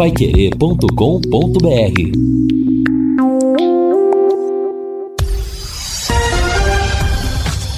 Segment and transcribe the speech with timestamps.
[0.00, 0.88] paiquerê.com.br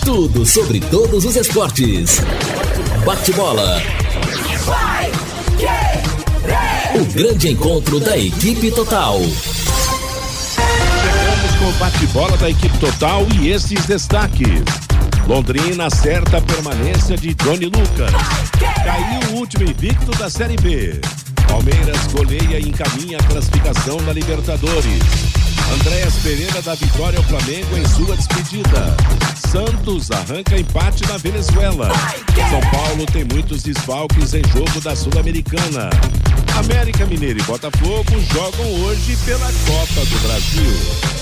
[0.04, 2.20] Tudo sobre todos os esportes.
[3.04, 3.82] Bate-bola.
[6.94, 9.18] O grande encontro da equipe total.
[9.18, 9.40] Chegamos
[11.58, 14.62] com o bate-bola da equipe total e esses destaques.
[15.26, 18.12] Londrina acerta a permanência de Johnny Lucas.
[18.84, 21.00] Caiu o último invicto da Série B.
[21.52, 25.02] Palmeiras goleia e encaminha a classificação da Libertadores.
[25.74, 28.96] Andréas Pereira dá vitória ao Flamengo em sua despedida.
[29.50, 31.90] Santos arranca empate na Venezuela.
[32.48, 35.90] São Paulo tem muitos desfalques em jogo da Sul-Americana.
[36.56, 41.21] América Mineiro e Botafogo jogam hoje pela Copa do Brasil.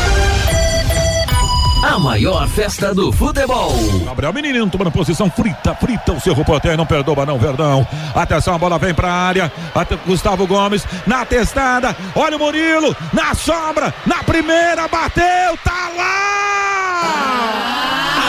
[1.83, 3.73] A maior festa do futebol.
[4.05, 7.87] Gabriel Menino tomando posição frita, frita o Cerro Porteiro, não perdoa não, Verdão.
[8.13, 9.51] Atenção, a bola vem pra área.
[9.73, 11.95] Até Gustavo Gomes na testada.
[12.15, 17.01] Olha o Murilo na sombra, na primeira, bateu, tá lá!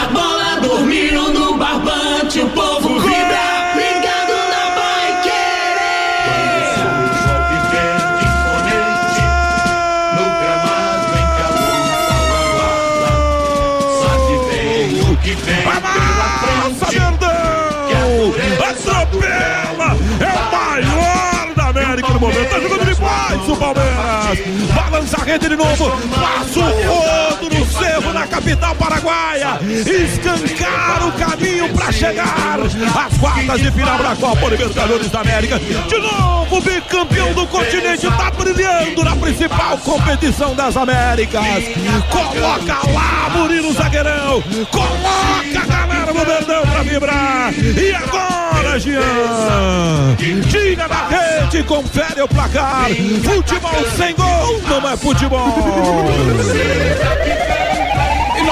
[0.03, 1.12] A bola dormiu
[22.23, 22.49] momento.
[22.49, 24.73] Tá jogando demais o Palmeiras.
[24.73, 25.91] Balança a rede de novo.
[26.09, 27.65] Passa o rodo no
[28.33, 29.59] capital paraguaia.
[29.61, 35.59] Escancar o caminho para chegar às quartas de final da Copa Libertadores da América.
[35.59, 38.07] De novo, bicampeão do continente.
[38.07, 41.43] Tá brilhando na principal competição das Américas.
[42.09, 44.43] Coloca lá, Murilo Zagueirão.
[44.71, 47.53] Coloca a galera do Verdão pra vibrar.
[47.53, 50.15] E agora, Jean?
[50.49, 52.87] Tira da rede, confere o placar.
[53.23, 55.53] Futebol sem gol não é futebol.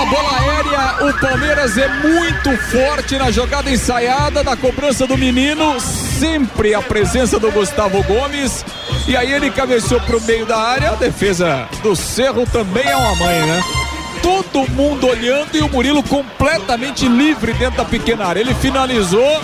[0.01, 5.79] Na bola aérea, o Palmeiras é muito forte na jogada ensaiada, da cobrança do menino.
[5.79, 8.65] Sempre a presença do Gustavo Gomes.
[9.07, 10.89] E aí ele cabeceou pro meio da área.
[10.89, 13.61] A defesa do Cerro também é uma mãe, né?
[14.23, 18.39] Todo mundo olhando e o Murilo completamente livre dentro da pequena área.
[18.39, 19.39] Ele finalizou.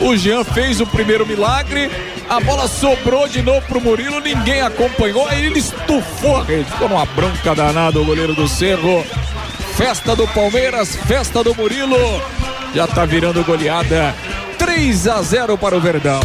[0.00, 1.88] O Jean fez o primeiro milagre.
[2.28, 4.18] A bola sobrou de novo pro Murilo.
[4.18, 5.28] Ninguém acompanhou.
[5.28, 6.64] Aí ele estufou a rede.
[6.64, 9.06] Ficou numa bronca danada o goleiro do Cerro.
[9.80, 11.96] Festa do Palmeiras, festa do Murilo.
[12.74, 14.14] Já tá virando goleada.
[14.58, 16.20] 3 a 0 para o Verdão.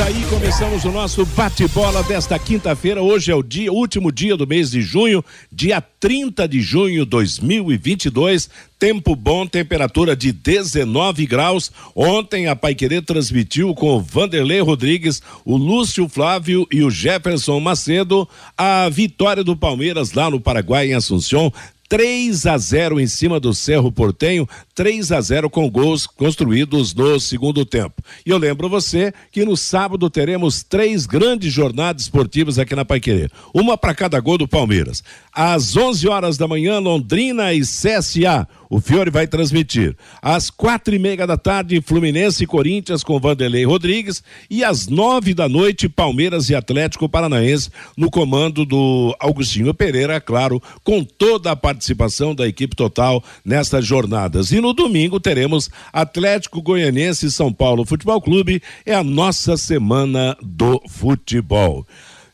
[0.00, 3.02] Está aí, começamos o nosso bate-bola desta quinta-feira.
[3.02, 5.22] Hoje é o dia, último dia do mês de junho,
[5.52, 8.48] dia 30 de junho de 2022.
[8.78, 11.70] Tempo bom, temperatura de 19 graus.
[11.94, 18.26] Ontem a Paiquerê transmitiu com o Vanderlei Rodrigues, o Lúcio Flávio e o Jefferson Macedo
[18.56, 21.52] a vitória do Palmeiras lá no Paraguai, em Assunção.
[21.90, 27.18] 3 a 0 em cima do Cerro Portenho, 3 a 0 com gols construídos no
[27.18, 28.00] segundo tempo.
[28.24, 33.28] E eu lembro você que no sábado teremos três grandes jornadas esportivas aqui na Paiquerê.
[33.52, 35.02] Uma para cada gol do Palmeiras.
[35.42, 38.46] Às 11 horas da manhã, Londrina e CSA.
[38.68, 39.96] O Fiore vai transmitir.
[40.20, 44.22] Às quatro e meia da tarde, Fluminense e Corinthians com Vanderlei Rodrigues.
[44.50, 50.62] E às nove da noite, Palmeiras e Atlético Paranaense no comando do Augustinho Pereira, claro,
[50.84, 54.52] com toda a participação da equipe total nestas jornadas.
[54.52, 58.62] E no domingo teremos Atlético Goianense e São Paulo Futebol Clube.
[58.84, 61.86] É a nossa semana do futebol.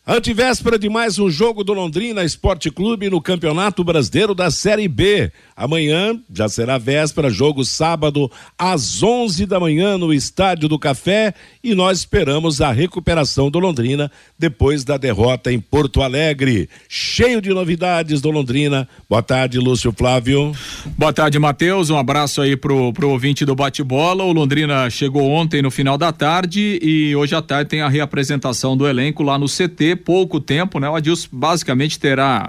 [0.09, 5.33] Antivéspera de mais um jogo do Londrina Esporte Clube no Campeonato Brasileiro da Série B.
[5.57, 11.35] Amanhã já será véspera, jogo sábado às 11 da manhã no Estádio do Café
[11.67, 14.09] e nós esperamos a recuperação do Londrina
[14.39, 16.69] depois da derrota em Porto Alegre.
[16.89, 18.89] Cheio de novidades do Londrina.
[19.11, 20.53] Boa tarde, Lúcio Flávio.
[20.97, 21.91] Boa tarde, Matheus.
[21.91, 24.23] Um abraço aí pro, pro ouvinte do bate-bola.
[24.23, 28.77] O Londrina chegou ontem no final da tarde e hoje à tarde tem a reapresentação
[28.77, 29.97] do elenco lá no CT.
[30.05, 30.89] Pouco tempo, né?
[30.89, 32.49] O Adilson basicamente terá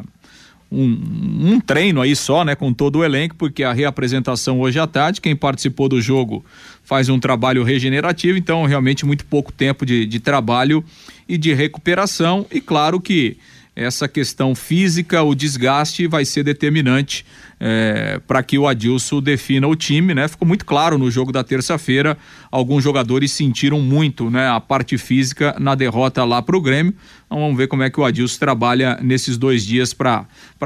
[0.71, 4.85] um, um, treino aí só, né, com todo o elenco, porque a reapresentação hoje à
[4.85, 6.43] tarde, quem participou do jogo
[6.83, 10.83] faz um trabalho regenerativo, então realmente muito pouco tempo de, de trabalho
[11.27, 13.37] e de recuperação, e claro que
[13.77, 17.23] essa questão física, o desgaste vai ser determinante
[17.59, 20.27] é, para que o Adilson defina o time, né?
[20.27, 22.17] Ficou muito claro no jogo da terça-feira,
[22.49, 26.93] alguns jogadores sentiram muito, né, a parte física na derrota lá para o Grêmio.
[27.27, 30.25] Então vamos ver como é que o Adilson trabalha nesses dois dias para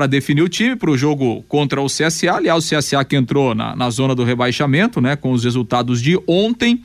[0.10, 2.36] definir o time para o jogo contra o CSA.
[2.36, 6.18] Aliás, o CSA que entrou na, na zona do rebaixamento, né, com os resultados de
[6.26, 6.82] ontem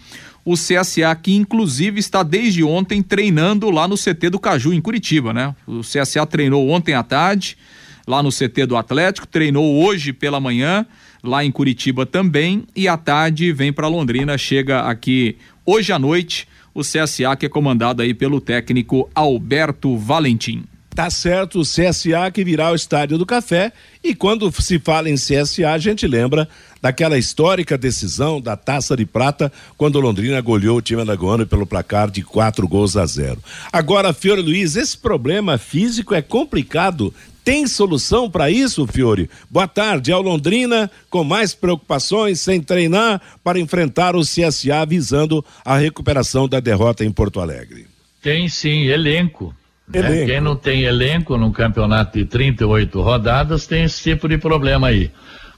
[0.47, 5.33] o CSA, que inclusive está desde ontem treinando lá no CT do Caju, em Curitiba,
[5.33, 5.53] né?
[5.67, 7.59] O CSA treinou ontem à tarde,
[8.07, 10.87] lá no CT do Atlético, treinou hoje pela manhã,
[11.21, 16.47] lá em Curitiba também, e à tarde vem para Londrina, chega aqui hoje à noite,
[16.73, 20.63] o CSA, que é comandado aí pelo técnico Alberto Valentim.
[20.95, 23.71] Tá certo, o CSA que virá o Estádio do Café.
[24.03, 26.49] E quando se fala em CSA, a gente lembra
[26.87, 32.09] daquela histórica decisão da Taça de Prata, quando Londrina goleou o time alagoano pelo placar
[32.09, 33.43] de quatro gols a zero.
[33.73, 37.13] Agora, Fiore Luiz, esse problema físico é complicado.
[37.43, 39.29] Tem solução para isso, Fiore?
[39.51, 45.77] Boa tarde, ao Londrina com mais preocupações, sem treinar, para enfrentar o CSA visando a
[45.77, 47.89] recuperação da derrota em Porto Alegre.
[48.23, 49.53] Tem sim, elenco
[49.89, 50.27] né?
[50.27, 55.11] Quem não tem elenco num campeonato de 38 rodadas tem esse tipo de problema aí.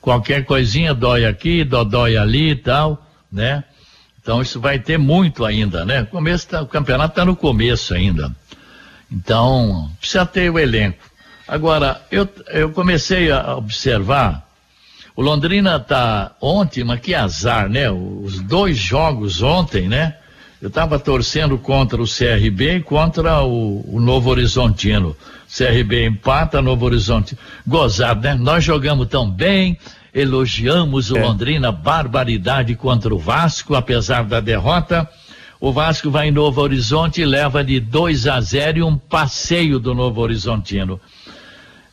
[0.08, 3.62] Qualquer coisinha dói aqui, dó, dói ali e tal, né?
[4.18, 6.00] Então isso vai ter muito ainda, né?
[6.00, 8.34] O, começo tá, o campeonato está no começo ainda.
[9.12, 10.96] Então, precisa ter o elenco.
[11.46, 14.48] Agora, eu, eu comecei a observar,
[15.14, 17.90] o Londrina tá ontem, mas que azar, né?
[17.90, 20.16] Os dois jogos ontem, né?
[20.60, 25.14] Eu estava torcendo contra o CRB e contra o, o, Novo Horizontino.
[25.46, 27.38] CRB empata, Novo Horizonte.
[27.66, 28.34] Gozado, né?
[28.34, 29.78] Nós jogamos tão bem,
[30.14, 31.22] elogiamos o é.
[31.22, 35.08] Londrina, barbaridade contra o Vasco, apesar da derrota.
[35.60, 39.78] O Vasco vai em Novo Horizonte e leva de 2 a 0 e um passeio
[39.78, 41.00] do Novo Horizontino.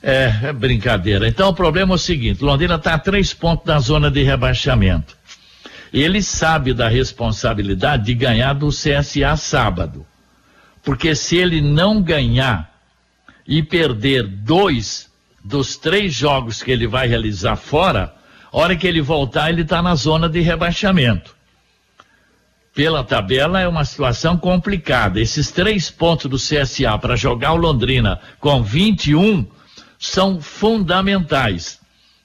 [0.02, 1.28] É, é brincadeira.
[1.28, 5.16] Então o problema é o seguinte: Londrina está a três pontos da zona de rebaixamento
[5.96, 10.06] ele sabe da responsabilidade de ganhar do CSA sábado.
[10.84, 12.70] Porque se ele não ganhar
[13.48, 15.10] e perder dois
[15.46, 18.16] dos três jogos que ele vai realizar fora,
[18.52, 21.36] hora que ele voltar, ele está na zona de rebaixamento.
[22.74, 25.22] Pela tabela é uma situação complicada.
[25.22, 29.46] Esses três pontos do CSA para jogar o Londrina com 21
[30.00, 31.80] são fundamentais.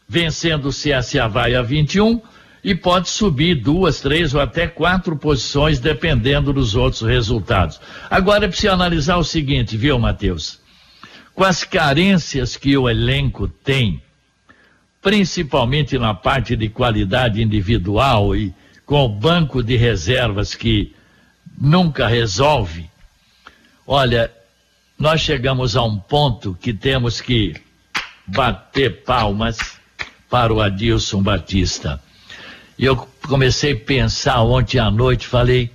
[0.08, 2.22] Vencendo o CSA vai a 21,
[2.64, 7.80] e pode subir duas, três ou até quatro posições, dependendo dos outros resultados.
[8.10, 10.58] Agora é preciso analisar o seguinte, viu, Matheus?
[11.40, 14.02] Com as carências que o elenco tem,
[15.00, 18.54] principalmente na parte de qualidade individual e
[18.84, 20.94] com o banco de reservas que
[21.58, 22.90] nunca resolve,
[23.86, 24.30] olha,
[24.98, 27.54] nós chegamos a um ponto que temos que
[28.26, 29.80] bater palmas
[30.28, 32.02] para o Adilson Batista.
[32.78, 32.96] E eu
[33.26, 35.70] comecei a pensar ontem à noite, falei,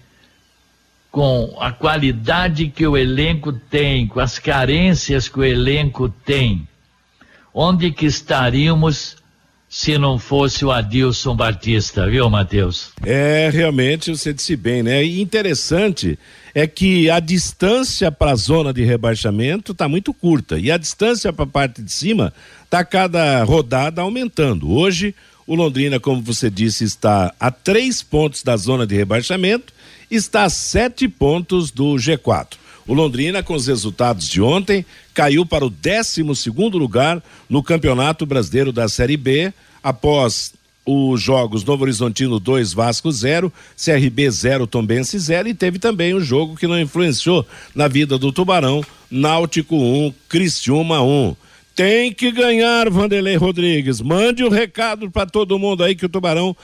[1.16, 6.68] com a qualidade que o elenco tem, com as carências que o elenco tem,
[7.54, 9.16] onde que estaríamos
[9.70, 12.90] se não fosse o Adilson Batista, viu, Matheus?
[13.02, 15.06] É, realmente você disse bem, né?
[15.06, 16.20] E interessante
[16.54, 21.32] é que a distância para a zona de rebaixamento está muito curta e a distância
[21.32, 22.34] para a parte de cima
[22.66, 24.70] está cada rodada aumentando.
[24.70, 25.16] Hoje
[25.48, 29.75] o Londrina, como você disse, está a três pontos da zona de rebaixamento,
[30.10, 32.56] está a sete pontos do G4.
[32.88, 38.26] O Londrina, com os resultados de ontem, caiu para o 12 segundo lugar no Campeonato
[38.26, 40.54] Brasileiro da Série B, após
[40.86, 46.22] os jogos Novo Horizontino 2, Vasco 0, CRB 0, Tombense 0 e teve também um
[46.22, 51.08] jogo que não influenciou na vida do Tubarão, Náutico 1, um, Cristiúma 1.
[51.08, 51.36] Um.
[51.76, 54.00] Tem que ganhar, Vanderlei Rodrigues.
[54.00, 56.56] Mande o um recado para todo mundo aí que o Tubarão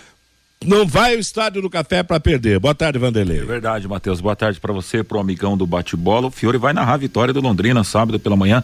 [0.65, 2.59] não vai ao estádio do café para perder.
[2.59, 3.39] Boa tarde, Vanderlei.
[3.39, 4.21] É verdade, Matheus.
[4.21, 6.27] Boa tarde para você, pro amigão do bate-bola.
[6.27, 8.63] O Fiore vai narrar a vitória do Londrina sábado pela manhã,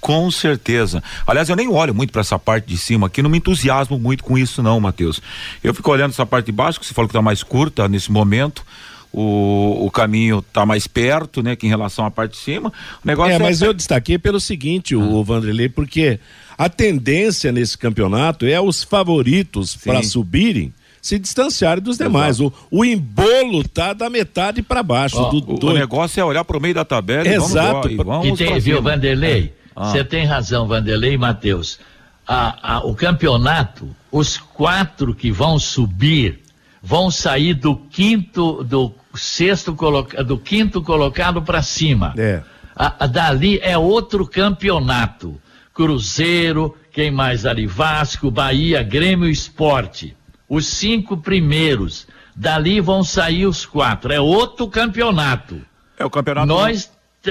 [0.00, 1.02] com certeza.
[1.26, 4.22] Aliás, eu nem olho muito para essa parte de cima aqui, não me entusiasmo muito
[4.22, 5.22] com isso não, Matheus.
[5.64, 8.12] Eu fico olhando essa parte de baixo, que você falou que tá mais curta nesse
[8.12, 8.64] momento
[9.12, 12.72] o, o caminho está mais perto, né, que em relação à parte de cima.
[13.02, 14.98] O negócio é, é mas eu destaquei pelo seguinte, ah.
[14.98, 16.20] o Vanderlei, porque
[16.56, 20.72] a tendência nesse campeonato é os favoritos para subirem
[21.08, 22.38] se distanciarem dos demais.
[22.38, 25.18] O, o embolo tá da metade para baixo.
[25.18, 25.66] Oh, do, do...
[25.68, 27.88] O, negócio é olhar para o meio da tabela Exato.
[27.88, 29.54] e vamos, e vamos e tem, viu, Vanderlei?
[29.74, 30.04] Você ah.
[30.04, 31.78] tem razão, Vanderlei e Matheus.
[32.26, 36.40] A, a, o campeonato, os quatro que vão subir
[36.82, 42.12] vão sair do quinto, do sexto colocado, do quinto colocado para cima.
[42.18, 42.42] É.
[42.76, 45.40] A, a, dali é outro campeonato.
[45.72, 47.66] Cruzeiro, quem mais ali?
[47.66, 50.17] Vasco, Bahia, Grêmio Esporte.
[50.48, 52.06] Os cinco primeiros.
[52.34, 54.12] Dali vão sair os quatro.
[54.12, 55.60] É outro campeonato.
[55.98, 56.46] É o campeonato.
[56.46, 56.90] Nós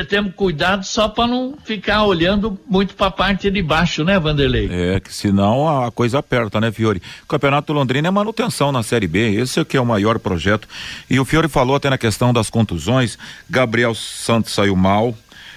[0.10, 4.70] temos cuidado só para não ficar olhando muito para a parte de baixo, né, Vanderlei?
[4.72, 7.02] É, que senão a coisa aperta, né, Fiore?
[7.24, 10.68] O Campeonato Londrina é manutenção na Série B, esse é que é o maior projeto.
[11.10, 13.18] E o Fiore falou até na questão das contusões,
[13.50, 15.16] Gabriel Santos saiu mal,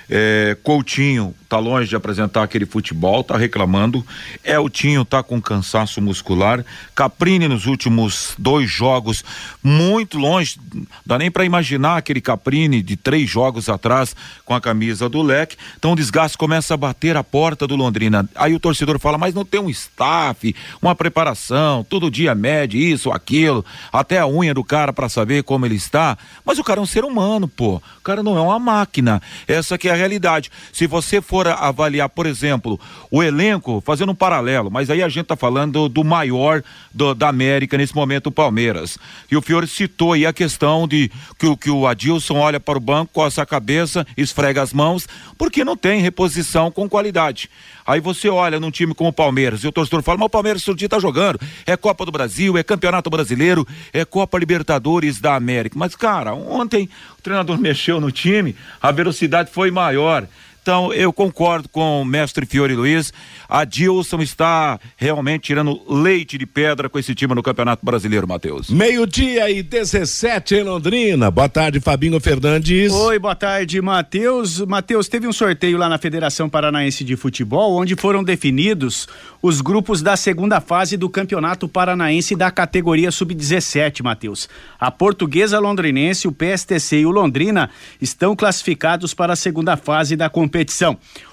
[0.08, 4.06] é, Coutinho tá longe de apresentar aquele futebol, tá reclamando.
[4.44, 6.64] Eltinho tá com cansaço muscular.
[6.94, 9.24] Caprini nos últimos dois jogos,
[9.60, 10.60] muito longe,
[11.04, 14.14] dá nem para imaginar aquele Caprini de três jogos atrás
[14.44, 15.56] com a camisa do leque.
[15.76, 18.28] Então o desgaste começa a bater a porta do Londrina.
[18.36, 23.10] Aí o torcedor fala, mas não tem um staff, uma preparação, todo dia mede isso,
[23.10, 26.16] aquilo, até a unha do cara para saber como ele está.
[26.44, 27.82] Mas o cara é um ser humano, pô.
[27.98, 29.20] O cara não é uma máquina.
[29.48, 30.48] Essa que é a realidade.
[30.72, 32.78] Se você for avaliar, por exemplo,
[33.10, 37.28] o elenco, fazendo um paralelo, mas aí a gente está falando do maior do, da
[37.28, 38.98] América nesse momento, o Palmeiras.
[39.30, 42.80] E o Fiore citou aí a questão de que, que o Adilson olha para o
[42.80, 47.48] banco, coça a cabeça, esfrega as mãos, porque não tem reposição com qualidade.
[47.86, 50.62] Aí você olha num time como o Palmeiras e o torcedor fala, mas o Palmeiras
[50.62, 51.40] todo dia tá jogando.
[51.66, 55.78] É Copa do Brasil, é Campeonato Brasileiro, é Copa Libertadores da América.
[55.78, 60.26] Mas, cara, ontem o treinador mexeu no time, a velocidade foi maior.
[60.62, 63.12] Então, eu concordo com o mestre Fiore Luiz.
[63.48, 68.68] A Dilson está realmente tirando leite de pedra com esse time no Campeonato Brasileiro, Matheus.
[68.68, 71.30] Meio-dia e 17 em Londrina.
[71.30, 72.92] Boa tarde, Fabinho Fernandes.
[72.92, 74.60] Oi, boa tarde, Matheus.
[74.60, 79.08] Matheus, teve um sorteio lá na Federação Paranaense de Futebol, onde foram definidos
[79.42, 84.46] os grupos da segunda fase do Campeonato Paranaense da categoria Sub-17, Matheus.
[84.78, 90.28] A Portuguesa Londrinense, o PSTC e o Londrina estão classificados para a segunda fase da
[90.28, 90.49] competição.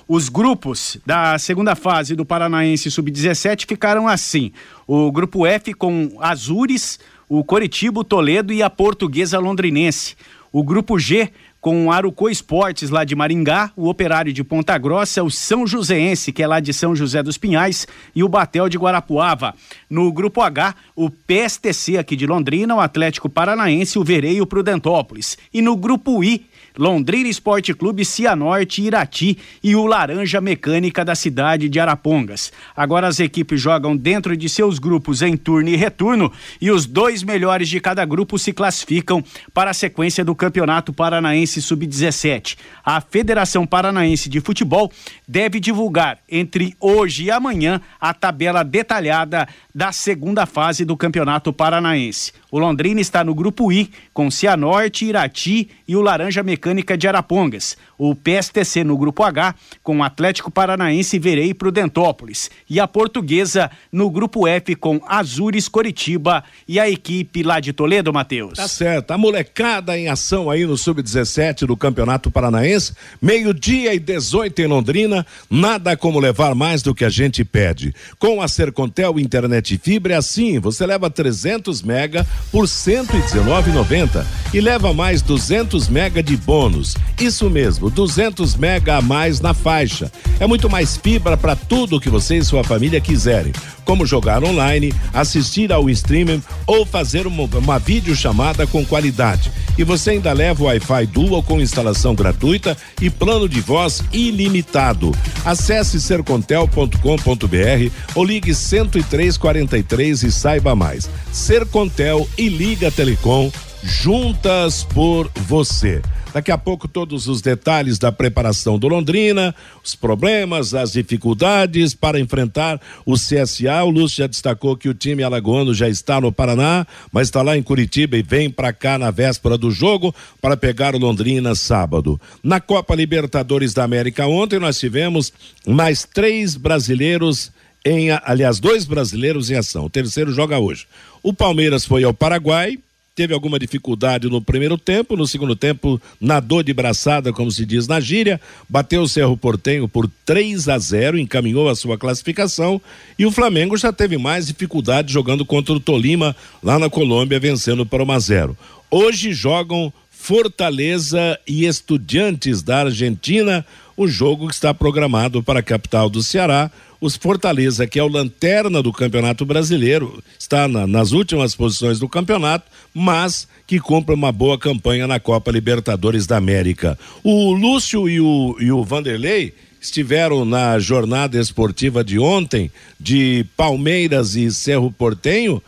[0.07, 4.51] Os grupos da segunda fase do Paranaense Sub-17 ficaram assim:
[4.87, 10.15] o grupo F com Azures, o Coritiba, o Toledo e a Portuguesa Londrinense.
[10.51, 15.23] O grupo G com o Arucô Esportes lá de Maringá, o Operário de Ponta Grossa,
[15.23, 18.77] o São Joséense, que é lá de São José dos Pinhais, e o Batel de
[18.77, 19.53] Guarapuava.
[19.89, 25.37] No grupo H, o PSTC aqui de Londrina, o Atlético Paranaense, o Vereio Prudentópolis.
[25.53, 26.45] E no grupo I,
[26.77, 32.51] Londrina Esporte Clube, Cianorte, Irati e o Laranja Mecânica da cidade de Arapongas.
[32.75, 36.31] Agora as equipes jogam dentro de seus grupos em turno e retorno
[36.61, 41.61] e os dois melhores de cada grupo se classificam para a sequência do Campeonato Paranaense
[41.61, 42.57] Sub-17.
[42.85, 44.91] A Federação Paranaense de Futebol
[45.27, 52.31] deve divulgar entre hoje e amanhã a tabela detalhada da segunda fase do Campeonato Paranaense.
[52.49, 57.75] O Londrina está no grupo I, com Cianorte, Irati e o Laranja Mecânica de Arapongas.
[57.97, 62.49] O PSTC no grupo H, com Atlético Paranaense, Verei e Prudentópolis.
[62.69, 68.13] E a Portuguesa no grupo F, com Azures, Coritiba e a equipe lá de Toledo,
[68.13, 68.53] Matheus.
[68.53, 69.11] Tá certo.
[69.11, 72.93] A molecada em ação aí no Sub-17 do Campeonato Paranaense.
[73.21, 75.25] Meio-dia e 18 em Londrina.
[75.49, 77.93] Nada como levar mais do que a gente pede.
[78.17, 84.93] Com a Sercontel Internet Fibra é assim: você leva 300 mega por 119,90 e leva
[84.93, 86.95] mais 200 mega de bônus.
[87.19, 90.11] Isso mesmo, 200 mega a mais na faixa.
[90.39, 93.51] É muito mais fibra para tudo que você e sua família quiserem,
[93.87, 99.49] como jogar online, assistir ao streaming ou fazer uma, uma videochamada com qualidade.
[99.77, 105.15] E você ainda leva o Wi-Fi Dual com instalação gratuita e plano de voz ilimitado.
[105.45, 111.09] Acesse sercontel.com.br ou ligue 10343 e saiba mais.
[111.31, 113.49] Sercontel e Liga Telecom
[113.83, 116.01] juntas por você.
[116.37, 122.19] Daqui a pouco todos os detalhes da preparação do Londrina, os problemas, as dificuldades para
[122.19, 123.83] enfrentar o CSA.
[123.83, 127.57] O Lúcio já destacou que o time alagoano já está no Paraná, mas está lá
[127.57, 132.21] em Curitiba e vem para cá na véspera do jogo para pegar o Londrina sábado.
[132.43, 135.33] Na Copa Libertadores da América ontem nós tivemos
[135.65, 137.51] mais três brasileiros
[137.83, 139.85] em, aliás, dois brasileiros em ação.
[139.85, 140.85] O terceiro joga hoje.
[141.23, 142.77] O Palmeiras foi ao Paraguai,
[143.17, 147.87] teve alguma dificuldade no primeiro tempo, no segundo tempo nadou de braçada, como se diz
[147.87, 152.79] na gíria, bateu o Cerro Portenho por 3 a 0, encaminhou a sua classificação
[153.17, 157.87] e o Flamengo já teve mais dificuldade jogando contra o Tolima lá na Colômbia, vencendo
[157.87, 158.57] por 1 a 0.
[158.91, 166.07] Hoje jogam Fortaleza e Estudiantes da Argentina, o jogo que está programado para a capital
[166.07, 171.55] do Ceará, os Fortaleza, que é o lanterna do Campeonato Brasileiro, está na, nas últimas
[171.55, 176.97] posições do campeonato, mas que cumpre uma boa campanha na Copa Libertadores da América.
[177.23, 184.35] O Lúcio e o, e o Vanderlei estiveram na jornada esportiva de ontem de Palmeiras
[184.35, 185.61] e Cerro Portenho.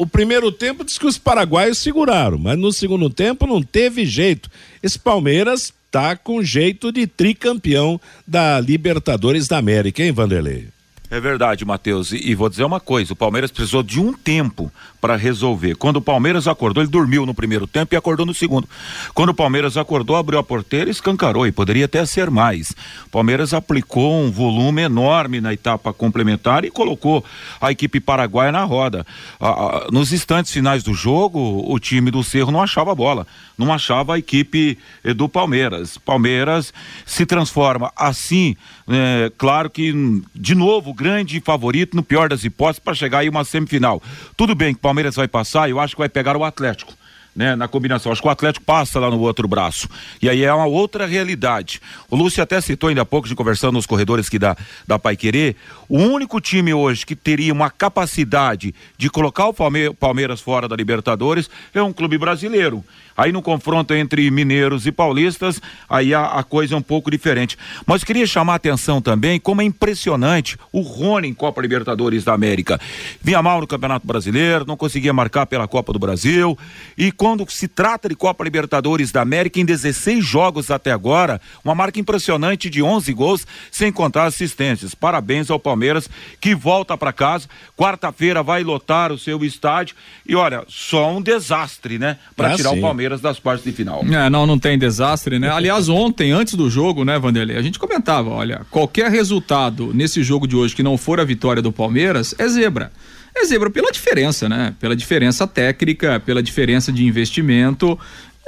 [0.00, 4.50] O, primeiro tempo diz que os paraguaios seguraram, mas no segundo tempo não teve jeito.
[4.82, 10.68] Esse Palmeiras tá com jeito de tricampeão da Libertadores da América, hein, Vanderlei?
[11.10, 12.12] É verdade, Matheus.
[12.12, 15.74] E, e, vou dizer uma coisa: o Palmeiras precisou de um tempo para resolver.
[15.76, 18.68] Quando o Palmeiras acordou, ele dormiu no primeiro tempo e acordou no segundo.
[19.14, 22.70] Quando o Palmeiras acordou, abriu a porteira e escancarou, e poderia até ser mais.
[23.06, 27.24] O Palmeiras aplicou um volume enorme na etapa complementar e colocou
[27.60, 29.06] a equipe paraguaia na roda.
[29.40, 33.26] Ah, nos instantes finais do jogo, o time do Cerro não achava a bola,
[33.56, 35.98] não achava a equipe eh, do Palmeiras.
[35.98, 36.72] Palmeiras
[37.06, 38.56] se transforma assim,
[38.88, 39.92] eh, claro que,
[40.34, 44.02] de novo, grande favorito, no pior das hipóteses, para chegar aí uma semifinal.
[44.36, 46.92] Tudo bem que Palmeiras vai passar, eu acho que vai pegar o Atlético
[47.34, 48.10] né, na combinação.
[48.10, 49.88] Acho que o Atlético passa lá no outro braço.
[50.20, 51.80] E aí é uma outra realidade.
[52.10, 55.16] O Lúcio até citou ainda há pouco, de conversando nos corredores que dá, da Pai
[55.16, 55.54] Querer,
[55.88, 59.54] o único time hoje que teria uma capacidade de colocar o
[59.94, 62.84] Palmeiras fora da Libertadores é um clube brasileiro.
[63.16, 67.56] Aí no confronto entre mineiros e paulistas, aí a, a coisa é um pouco diferente.
[67.86, 72.32] Mas queria chamar a atenção também como é impressionante o Rony em Copa Libertadores da
[72.32, 72.80] América.
[73.22, 76.58] Vinha mal no Campeonato Brasileiro, não conseguia marcar pela Copa do Brasil
[76.96, 81.74] e quando se trata de Copa Libertadores da América, em 16 jogos até agora, uma
[81.74, 84.94] marca impressionante de 11 gols, sem contar assistências.
[84.94, 86.08] Parabéns ao Palmeiras,
[86.40, 87.48] que volta para casa.
[87.76, 89.96] Quarta-feira vai lotar o seu estádio.
[90.26, 92.18] E olha, só um desastre, né?
[92.36, 92.78] Para ah, tirar sim.
[92.78, 94.04] o Palmeiras das partes de final.
[94.10, 95.50] É, não, não tem desastre, né?
[95.50, 100.46] Aliás, ontem, antes do jogo, né, Vanderlei, a gente comentava: olha, qualquer resultado nesse jogo
[100.46, 102.92] de hoje que não for a vitória do Palmeiras é zebra.
[103.34, 104.74] É zebra pela diferença, né?
[104.80, 107.98] Pela diferença técnica, pela diferença de investimento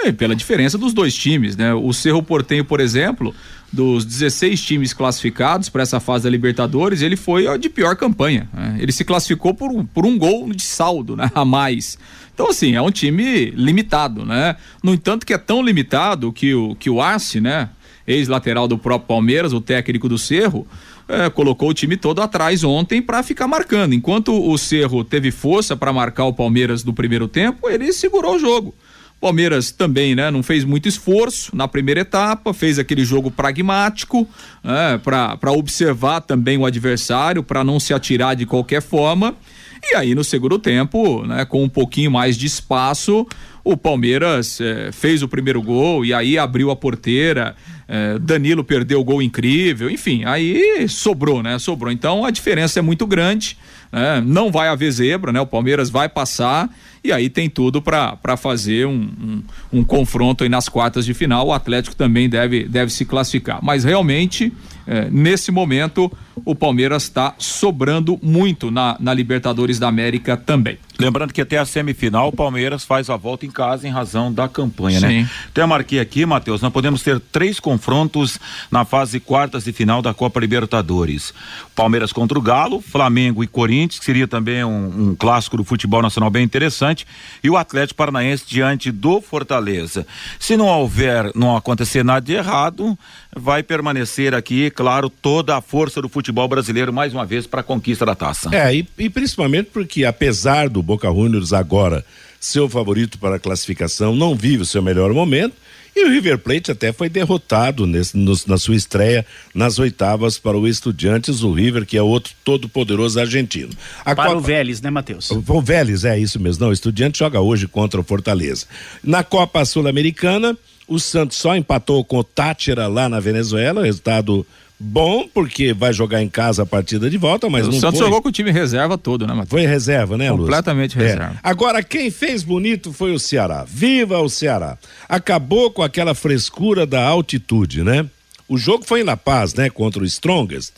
[0.04, 1.72] e pela diferença dos dois times, né?
[1.72, 3.34] O Cerro Portenho, por exemplo,
[3.72, 8.48] dos 16 times classificados para essa fase da Libertadores, ele foi de pior campanha.
[8.52, 8.76] Né?
[8.80, 11.30] Ele se classificou por, por um gol de saldo né?
[11.34, 11.98] a mais.
[12.34, 14.56] Então, assim, é um time limitado, né?
[14.82, 17.68] No entanto, que é tão limitado que o, que o Arce, né?
[18.06, 20.66] Ex-lateral do próprio Palmeiras, o técnico do Cerro,
[21.08, 23.94] é, colocou o time todo atrás ontem para ficar marcando.
[23.94, 28.38] Enquanto o Cerro teve força para marcar o Palmeiras no primeiro tempo, ele segurou o
[28.38, 28.74] jogo.
[29.20, 34.28] Palmeiras também, né, não fez muito esforço na primeira etapa, fez aquele jogo pragmático,
[34.64, 39.36] né, para observar também o adversário, para não se atirar de qualquer forma.
[39.82, 43.26] E aí no segundo tempo, né, com um pouquinho mais de espaço,
[43.64, 47.54] o Palmeiras eh, fez o primeiro gol e aí abriu a porteira.
[47.88, 51.58] Eh, Danilo perdeu o gol incrível, enfim, aí sobrou, né?
[51.58, 51.92] Sobrou.
[51.92, 53.56] Então a diferença é muito grande.
[53.92, 54.22] Né?
[54.24, 55.40] Não vai haver zebra, né?
[55.40, 56.70] O Palmeiras vai passar
[57.04, 59.42] e aí tem tudo para fazer um, um,
[59.80, 61.48] um, confronto aí nas quartas de final.
[61.48, 63.58] O Atlético também deve, deve se classificar.
[63.60, 64.52] Mas realmente,
[64.86, 66.10] eh, nesse momento,
[66.44, 70.78] o Palmeiras está sobrando muito na, na Libertadores da América também.
[71.04, 74.48] Lembrando que até a semifinal o Palmeiras faz a volta em casa em razão da
[74.48, 75.08] campanha, né?
[75.08, 75.22] Sim.
[75.22, 75.30] né?
[75.54, 78.38] Eu marquei aqui, Matheus, nós podemos ter três confrontos
[78.70, 81.32] na fase quartas de final da Copa Libertadores.
[81.74, 86.02] Palmeiras contra o Galo, Flamengo e Corinthians, que seria também um, um clássico do futebol
[86.02, 87.06] nacional bem interessante,
[87.42, 90.06] e o Atlético Paranaense diante do Fortaleza.
[90.38, 92.98] Se não houver, não acontecer nada de errado,
[93.36, 97.64] vai permanecer aqui, claro, toda a força do futebol brasileiro mais uma vez para a
[97.64, 98.54] conquista da taça.
[98.54, 102.04] É, e, e principalmente porque apesar do Boca Juniors agora
[102.38, 105.54] seu favorito para a classificação, não vive o seu melhor momento.
[105.94, 110.56] E o River Plate até foi derrotado nesse, no, na sua estreia nas oitavas para
[110.56, 113.70] o Estudiantes, o River, que é outro todo poderoso argentino.
[114.00, 114.38] A para Copa...
[114.38, 115.30] o Vélez, né, Matheus?
[115.30, 116.64] O Vélez, é isso mesmo.
[116.64, 118.66] Não, o Estudiante joga hoje contra o Fortaleza.
[119.04, 120.56] Na Copa Sul-Americana,
[120.92, 124.46] o Santos só empatou com o Tátira lá na Venezuela, resultado
[124.78, 128.06] bom, porque vai jogar em casa a partida de volta, mas o não Santos foi.
[128.06, 129.48] jogou com o time reserva todo, né, Matheus?
[129.48, 130.44] Foi reserva, né, Lúcio?
[130.44, 131.02] Completamente é.
[131.02, 131.36] reserva.
[131.42, 133.64] Agora, quem fez bonito foi o Ceará.
[133.66, 134.76] Viva o Ceará!
[135.08, 138.06] Acabou com aquela frescura da altitude, né?
[138.48, 140.72] O jogo foi em La Paz, né, contra o Strongest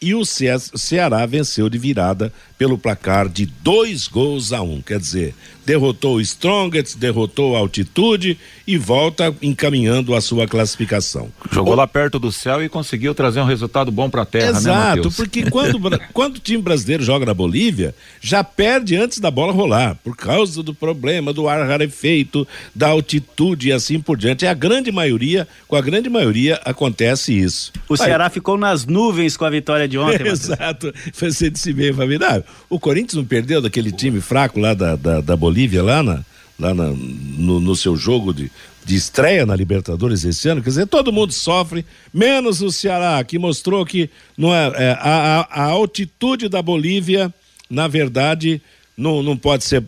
[0.00, 4.80] e o Ceará venceu de virada pelo placar de dois gols a um.
[4.82, 5.34] Quer dizer,
[5.64, 8.36] derrotou o Strongest, derrotou a altitude
[8.66, 11.30] e volta encaminhando a sua classificação.
[11.50, 11.76] Jogou o...
[11.76, 15.00] lá perto do céu e conseguiu trazer um resultado bom para a terra, Exato, né,
[15.00, 19.52] Exato, porque quando, quando o time brasileiro joga na Bolívia, já perde antes da bola
[19.52, 24.44] rolar, por causa do problema do ar rarefeito, da altitude e assim por diante.
[24.44, 27.72] É a grande maioria, com a grande maioria acontece isso.
[27.88, 30.26] O Aí, Ceará ficou nas nuvens com a vitória de ontem.
[30.28, 30.92] Exato.
[31.12, 32.44] Você disse bem, Família.
[32.68, 36.24] O Corinthians não perdeu daquele time fraco lá da, da, da Bolívia, lá, na,
[36.58, 38.50] lá na, no, no seu jogo de,
[38.84, 43.38] de estreia na Libertadores esse ano, quer dizer, todo mundo sofre, menos o Ceará, que
[43.38, 47.32] mostrou que não é, é a, a, a, altitude da Bolívia,
[47.68, 48.60] na verdade,
[48.96, 49.84] não, não pode ser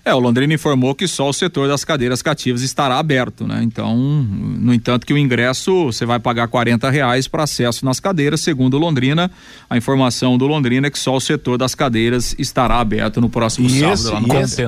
[0.07, 3.61] É, o Londrina informou que só o setor das cadeiras cativas estará aberto, né?
[3.61, 8.39] Então, no entanto, que o ingresso você vai pagar 40 reais para acesso nas cadeiras,
[8.39, 9.29] segundo o Londrina.
[9.69, 13.67] A informação do Londrina é que só o setor das cadeiras estará aberto no próximo
[13.67, 13.93] e sábado.
[13.93, 14.61] Esse, lá no e esse,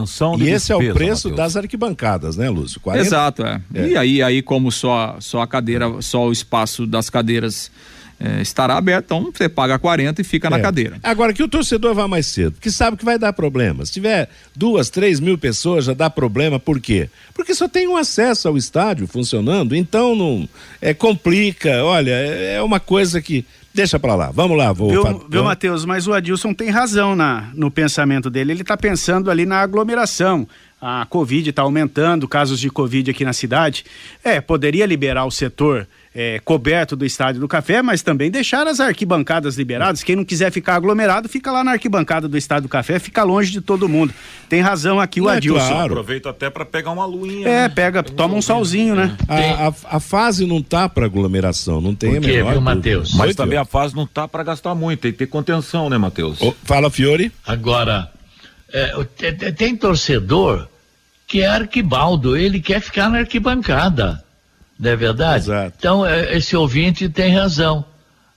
[0.43, 1.35] e esse é o preço Mateus.
[1.37, 2.81] das arquibancadas, né, Lúcio?
[2.81, 3.07] 40?
[3.07, 3.61] Exato, é.
[3.73, 3.87] é.
[3.87, 7.71] E aí, aí como só, só a cadeira, só o espaço das cadeiras
[8.19, 10.49] é, estará aberto, então você paga 40 e fica é.
[10.49, 10.97] na cadeira.
[11.01, 13.85] Agora que o torcedor vá mais cedo, porque sabe que vai dar problema.
[13.85, 17.09] Se tiver duas, três mil pessoas, já dá problema, por quê?
[17.33, 20.49] Porque só tem um acesso ao estádio funcionando, então não
[20.81, 21.83] é complica.
[21.83, 24.31] Olha, é, é uma coisa que deixa para lá.
[24.31, 24.89] Vamos lá, vou.
[24.89, 25.85] Viu, viu Matheus?
[25.85, 28.51] Mas o Adilson tem razão na, no pensamento dele.
[28.51, 30.47] Ele está pensando ali na aglomeração.
[30.81, 33.85] A Covid está aumentando, casos de Covid aqui na cidade.
[34.23, 38.79] É, poderia liberar o setor é, coberto do Estádio do Café, mas também deixar as
[38.79, 40.01] arquibancadas liberadas.
[40.03, 43.51] Quem não quiser ficar aglomerado, fica lá na arquibancada do Estádio do Café, fica longe
[43.51, 44.13] de todo mundo.
[44.49, 45.67] Tem razão aqui o É, Adilson.
[45.67, 45.93] claro.
[45.93, 47.47] Aproveita até para pegar uma luinha.
[47.47, 47.69] É, né?
[47.69, 49.15] pega, toma um solzinho, né?
[49.27, 52.61] A, a, a fase não tá para aglomeração, não tem Por a quê, menor viu.
[52.61, 53.13] Matheus?
[53.13, 55.97] Mas Oi, também a fase não tá para gastar muito, tem que ter contenção, né,
[55.97, 56.39] Matheus?
[56.63, 57.31] fala, Fiore.
[57.45, 58.09] Agora,
[58.73, 60.67] é, o- te- te- tem torcedor
[61.27, 64.23] que é arquibaldo, ele quer ficar na arquibancada.
[64.79, 65.45] Não é verdade?
[65.77, 67.83] Então, é, esse ouvinte tem razão.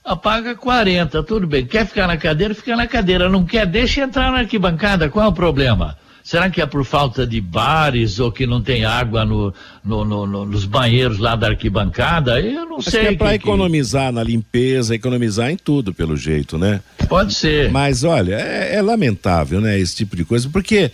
[0.03, 1.65] Apaga 40, tudo bem.
[1.65, 3.29] Quer ficar na cadeira, fica na cadeira.
[3.29, 5.09] Não quer, deixa entrar na arquibancada.
[5.09, 5.97] Qual é o problema?
[6.21, 9.53] Será que é por falta de bares ou que não tem água no,
[9.83, 12.39] no- no- no- nos banheiros lá da arquibancada?
[12.41, 13.01] Eu não Acho sei.
[13.01, 16.81] que é para que- economizar na limpeza, economizar em tudo, pelo jeito, né?
[17.09, 17.71] Pode ser.
[17.71, 19.77] Mas olha, é, é lamentável, né?
[19.79, 20.91] Esse tipo de coisa, porque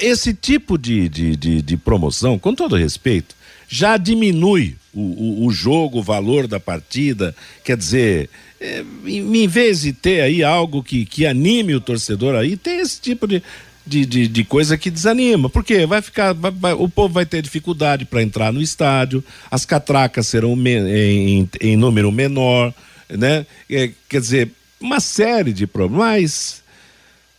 [0.00, 3.34] esse tipo de, de, de, de promoção, com todo respeito,
[3.68, 7.34] já diminui o, o, o jogo, o valor da partida.
[7.62, 12.34] Quer dizer, é, em, em vez de ter aí algo que, que anime o torcedor
[12.34, 13.42] aí, tem esse tipo de.
[13.86, 17.40] De, de, de coisa que desanima, porque vai ficar, vai- vai- o povo vai ter
[17.40, 22.74] dificuldade para entrar no estádio, as catracas serão me- em, em número menor,
[23.08, 23.46] né?
[23.70, 26.62] É, quer dizer, uma série de problemas.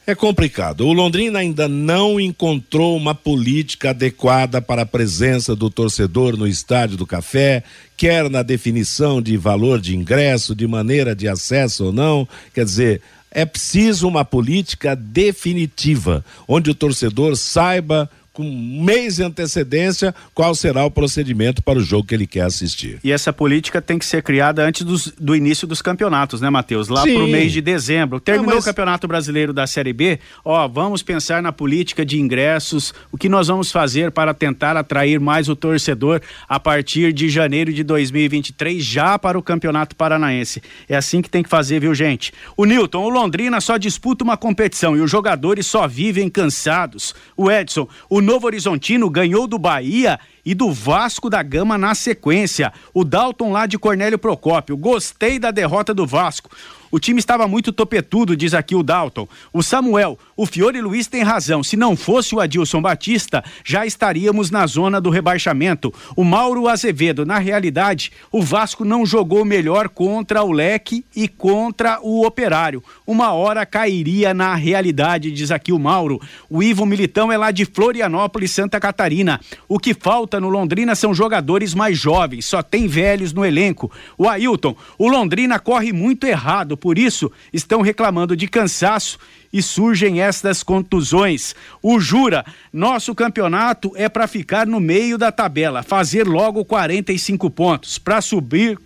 [0.10, 0.88] É complicado.
[0.88, 6.98] O Londrina ainda não encontrou uma política adequada para a presença do torcedor no estádio
[6.98, 7.64] do Café,
[7.96, 12.28] quer na definição de valor de ingresso, de maneira de acesso ou não.
[12.56, 18.10] Quer dizer, é preciso uma política definitiva, onde o torcedor saiba
[18.40, 22.44] com um mês de antecedência qual será o procedimento para o jogo que ele quer
[22.44, 22.98] assistir.
[23.04, 26.88] E essa política tem que ser criada antes dos- do início dos campeonatos, né, Matheus?
[26.88, 27.16] Lá Sim.
[27.16, 28.18] pro mês de dezembro.
[28.22, 32.18] Terminou Não, mas- o Campeonato Brasileiro da Série B, ó, vamos pensar na política de
[32.18, 37.28] ingressos, o que nós vamos fazer para tentar atrair mais o torcedor a partir de
[37.28, 40.62] janeiro de 2023, já para o Campeonato Paranaense.
[40.88, 42.32] É assim que tem que fazer, viu, gente?
[42.56, 47.14] O Newton, o Londrina só disputa uma competição e os jogadores só vivem cansados.
[47.36, 52.74] O Edson, o Novo Horizontino ganhou do Bahia e do Vasco da Gama na sequência.
[52.92, 54.76] O Dalton lá de Cornélio Procópio.
[54.76, 56.50] Gostei da derrota do Vasco.
[56.92, 59.28] O time estava muito topetudo, diz aqui o Dalton.
[59.54, 61.62] O Samuel, o Fiore Luiz tem razão.
[61.62, 65.94] Se não fosse o Adilson Batista, já estaríamos na zona do rebaixamento.
[66.16, 72.00] O Mauro Azevedo, na realidade, o Vasco não jogou melhor contra o Leque e contra
[72.02, 72.84] o Operário.
[73.06, 76.20] Uma hora cairia na realidade, diz aqui o Mauro.
[76.50, 79.40] O Ivo Militão é lá de Florianópolis, Santa Catarina.
[79.68, 83.92] O que falta no Londrina são jogadores mais jovens, só tem velhos no elenco.
[84.18, 89.18] O Ailton, o Londrina corre muito errado, por isso estão reclamando de cansaço
[89.52, 91.56] e surgem estas contusões.
[91.82, 97.98] O Jura, nosso campeonato é para ficar no meio da tabela, fazer logo 45 pontos.
[97.98, 98.78] Para subir,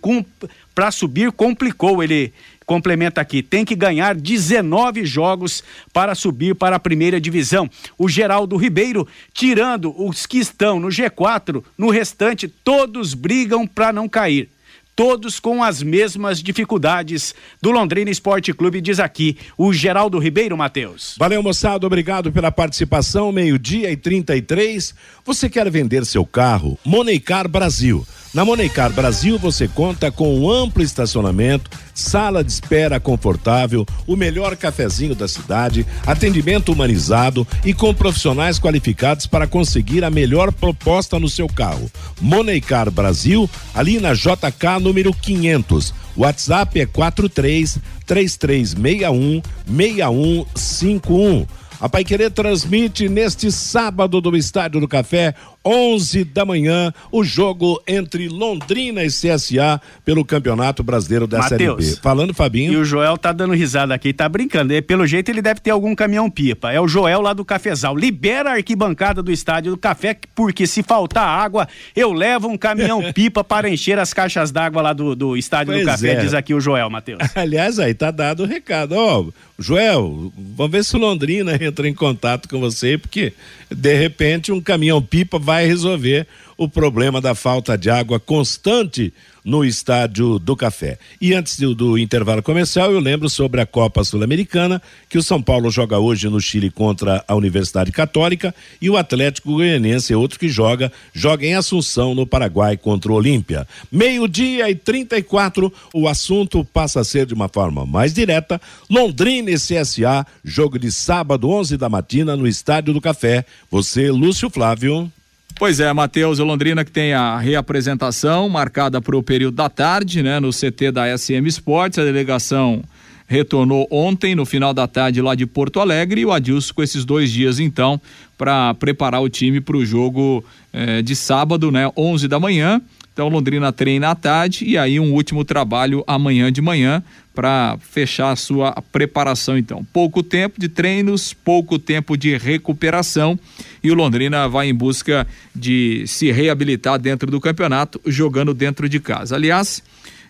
[0.74, 2.32] para subir complicou ele
[2.66, 7.68] complementa aqui, tem que ganhar 19 jogos para subir para a primeira divisão.
[7.98, 14.08] O Geraldo Ribeiro, tirando os que estão no G4, no restante todos brigam para não
[14.08, 14.48] cair.
[14.96, 21.16] Todos com as mesmas dificuldades do Londrina Esporte Clube, diz aqui o Geraldo Ribeiro, Matheus.
[21.18, 21.84] Valeu, moçada.
[21.84, 23.32] Obrigado pela participação.
[23.32, 24.94] Meio-dia e 33.
[25.24, 26.78] Você quer vender seu carro?
[26.84, 28.06] Moneycar Brasil.
[28.34, 34.56] Na Moneycar Brasil você conta com um amplo estacionamento, sala de espera confortável, o melhor
[34.56, 41.28] cafezinho da cidade, atendimento humanizado e com profissionais qualificados para conseguir a melhor proposta no
[41.28, 41.88] seu carro.
[42.20, 45.92] Moneycar Brasil, ali na JK número 500.
[46.16, 51.46] WhatsApp é 43 3361 6151.
[51.80, 57.82] A Pai Querer transmite neste sábado do Estádio do Café, 11 da manhã, o jogo
[57.86, 61.96] entre Londrina e CSA pelo Campeonato Brasileiro da Série B.
[62.02, 62.72] Falando, Fabinho.
[62.72, 64.72] E o Joel tá dando risada aqui, tá brincando.
[64.74, 66.72] E, pelo jeito ele deve ter algum caminhão pipa.
[66.72, 67.96] É o Joel lá do Cafezal.
[67.96, 73.00] Libera a arquibancada do estádio do café, porque se faltar água, eu levo um caminhão
[73.12, 76.16] pipa para encher as caixas d'água lá do, do estádio do Pois café, é.
[76.16, 77.20] diz aqui o Joel, Matheus.
[77.34, 78.92] Aliás, aí tá dado o recado.
[78.92, 79.26] Ó,
[79.58, 83.32] Joel, vamos ver se Londrina entra em contato com você, porque
[83.74, 86.26] de repente um caminhão-pipa vai resolver
[86.56, 89.12] o problema da falta de água constante
[89.44, 90.98] no estádio do Café.
[91.20, 95.42] E antes do, do intervalo comercial, eu lembro sobre a Copa Sul-Americana, que o São
[95.42, 100.38] Paulo joga hoje no Chile contra a Universidade Católica e o Atlético Goianiense é outro
[100.38, 103.68] que joga, joga em Assunção, no Paraguai, contra o Olímpia.
[103.92, 108.60] Meio-dia e 34, o assunto passa a ser de uma forma mais direta.
[108.88, 113.44] Londrina e CSA, jogo de sábado, 11 da matina, no Estádio do Café.
[113.70, 115.12] Você, Lúcio Flávio.
[115.56, 120.40] Pois é, Matheus, Londrina que tem a reapresentação marcada para o período da tarde, né,
[120.40, 122.82] no CT da SM Sports, a delegação
[123.26, 127.04] retornou ontem, no final da tarde, lá de Porto Alegre, e o Adilson com esses
[127.04, 128.00] dois dias, então,
[128.36, 132.82] para preparar o time para o jogo eh, de sábado, né, 11 da manhã.
[133.14, 137.00] Então, Londrina treina à tarde e aí um último trabalho amanhã de manhã
[137.32, 139.56] para fechar a sua preparação.
[139.56, 143.38] Então, pouco tempo de treinos, pouco tempo de recuperação
[143.84, 145.24] e o Londrina vai em busca
[145.54, 149.36] de se reabilitar dentro do campeonato, jogando dentro de casa.
[149.36, 149.80] Aliás,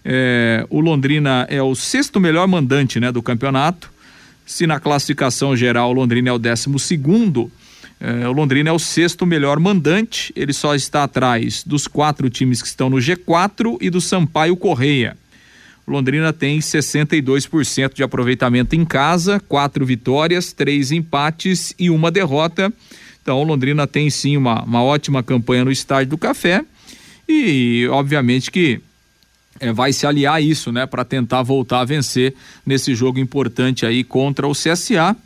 [0.04, 3.90] é, o Londrina é o sexto melhor mandante né, do campeonato.
[4.44, 7.50] Se na classificação geral o Londrina é o décimo segundo,
[8.06, 10.30] é, o Londrina é o sexto melhor mandante.
[10.36, 15.16] Ele só está atrás dos quatro times que estão no G4 e do Sampaio Correia.
[15.86, 22.70] O Londrina tem 62% de aproveitamento em casa, quatro vitórias, três empates e uma derrota.
[23.22, 26.62] Então, o Londrina tem sim uma, uma ótima campanha no Estádio do Café
[27.26, 28.82] e, obviamente, que
[29.60, 32.34] é, vai se aliar a isso, né, para tentar voltar a vencer
[32.66, 35.16] nesse jogo importante aí contra o CSA,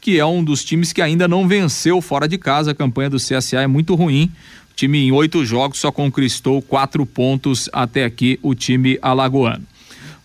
[0.00, 2.70] que é um dos times que ainda não venceu fora de casa.
[2.70, 4.30] A campanha do CSA é muito ruim.
[4.70, 9.66] O time em oito jogos só conquistou quatro pontos até aqui, o time alagoano.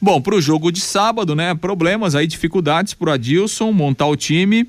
[0.01, 1.55] Bom, para o jogo de sábado, né?
[1.55, 4.67] Problemas aí, dificuldades para o Adilson montar o time.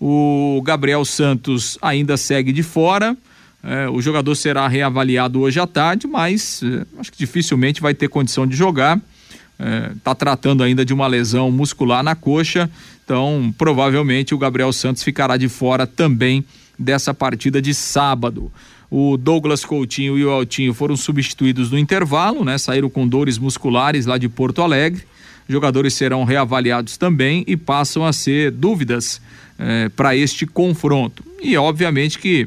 [0.00, 3.16] O Gabriel Santos ainda segue de fora.
[3.62, 8.08] É, o jogador será reavaliado hoje à tarde, mas é, acho que dificilmente vai ter
[8.08, 9.00] condição de jogar.
[9.96, 12.70] Está é, tratando ainda de uma lesão muscular na coxa,
[13.08, 16.44] então provavelmente o Gabriel Santos ficará de fora também
[16.78, 18.52] dessa partida de sábado.
[18.90, 22.58] O Douglas Coutinho e o Altinho foram substituídos no intervalo, né?
[22.58, 25.04] Saíram com dores musculares lá de Porto Alegre.
[25.48, 29.22] Jogadores serão reavaliados também e passam a ser dúvidas
[29.58, 31.24] eh, para este confronto.
[31.42, 32.46] E obviamente que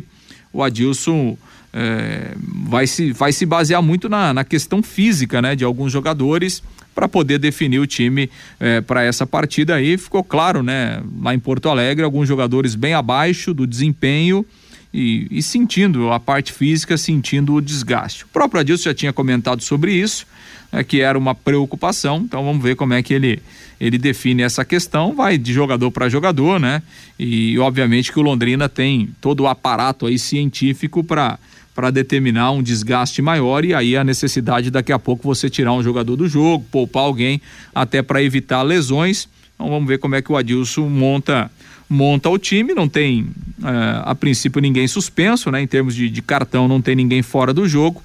[0.53, 1.35] o Adilson
[1.73, 2.35] é,
[2.67, 6.61] vai, se, vai se basear muito na, na questão física né, de alguns jogadores
[6.93, 8.29] para poder definir o time
[8.59, 9.97] é, para essa partida aí.
[9.97, 14.45] Ficou claro, né, lá em Porto Alegre, alguns jogadores bem abaixo do desempenho
[14.93, 18.25] e, e sentindo a parte física, sentindo o desgaste.
[18.25, 20.27] O próprio Adilson já tinha comentado sobre isso,
[20.71, 23.41] né, que era uma preocupação, então vamos ver como é que ele
[23.79, 26.83] ele define essa questão, vai de jogador para jogador, né?
[27.17, 31.39] E obviamente que o Londrina tem todo o aparato aí científico para
[31.73, 35.81] para determinar um desgaste maior e aí a necessidade daqui a pouco você tirar um
[35.81, 37.41] jogador do jogo, poupar alguém
[37.73, 39.27] até para evitar lesões.
[39.55, 41.49] Então vamos ver como é que o Adilson monta
[41.89, 45.61] monta o time, não tem uh, a princípio ninguém suspenso, né?
[45.61, 48.01] Em termos de, de cartão não tem ninguém fora do jogo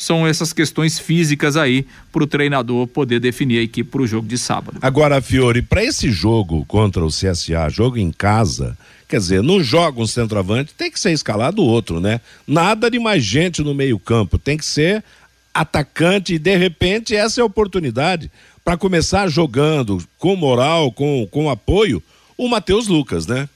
[0.00, 4.26] são essas questões físicas aí para o treinador poder definir a equipe para o jogo
[4.26, 4.78] de sábado.
[4.80, 8.76] Agora, Fiore, para esse jogo contra o CSA, jogo em casa,
[9.10, 12.20] quer dizer, não joga um centroavante, tem que ser escalado outro, né?
[12.46, 15.04] Nada de mais gente no meio-campo, tem que ser
[15.52, 18.30] atacante e de repente essa é a oportunidade
[18.64, 22.02] para começar jogando com moral, com, com apoio,
[22.38, 23.48] o Matheus Lucas, né?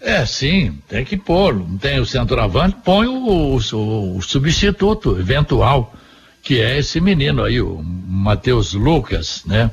[0.00, 1.54] É, sim, tem que pôr.
[1.54, 5.94] Não tem o centroavante, põe o, o, o, substituto eventual,
[6.42, 9.70] que é esse menino aí, o Matheus Lucas, né?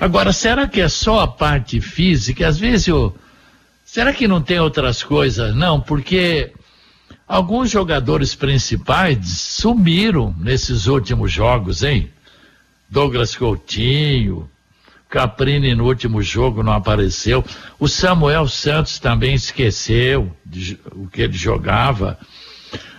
[0.00, 2.48] Agora, será que é só a parte física?
[2.48, 3.14] Às vezes eu.
[3.94, 5.54] Será que não tem outras coisas?
[5.54, 6.50] Não, porque
[7.28, 12.10] alguns jogadores principais sumiram nesses últimos jogos, hein?
[12.90, 14.50] Douglas Coutinho,
[15.08, 17.44] Caprini no último jogo não apareceu.
[17.78, 22.18] O Samuel Santos também esqueceu de, o que ele jogava.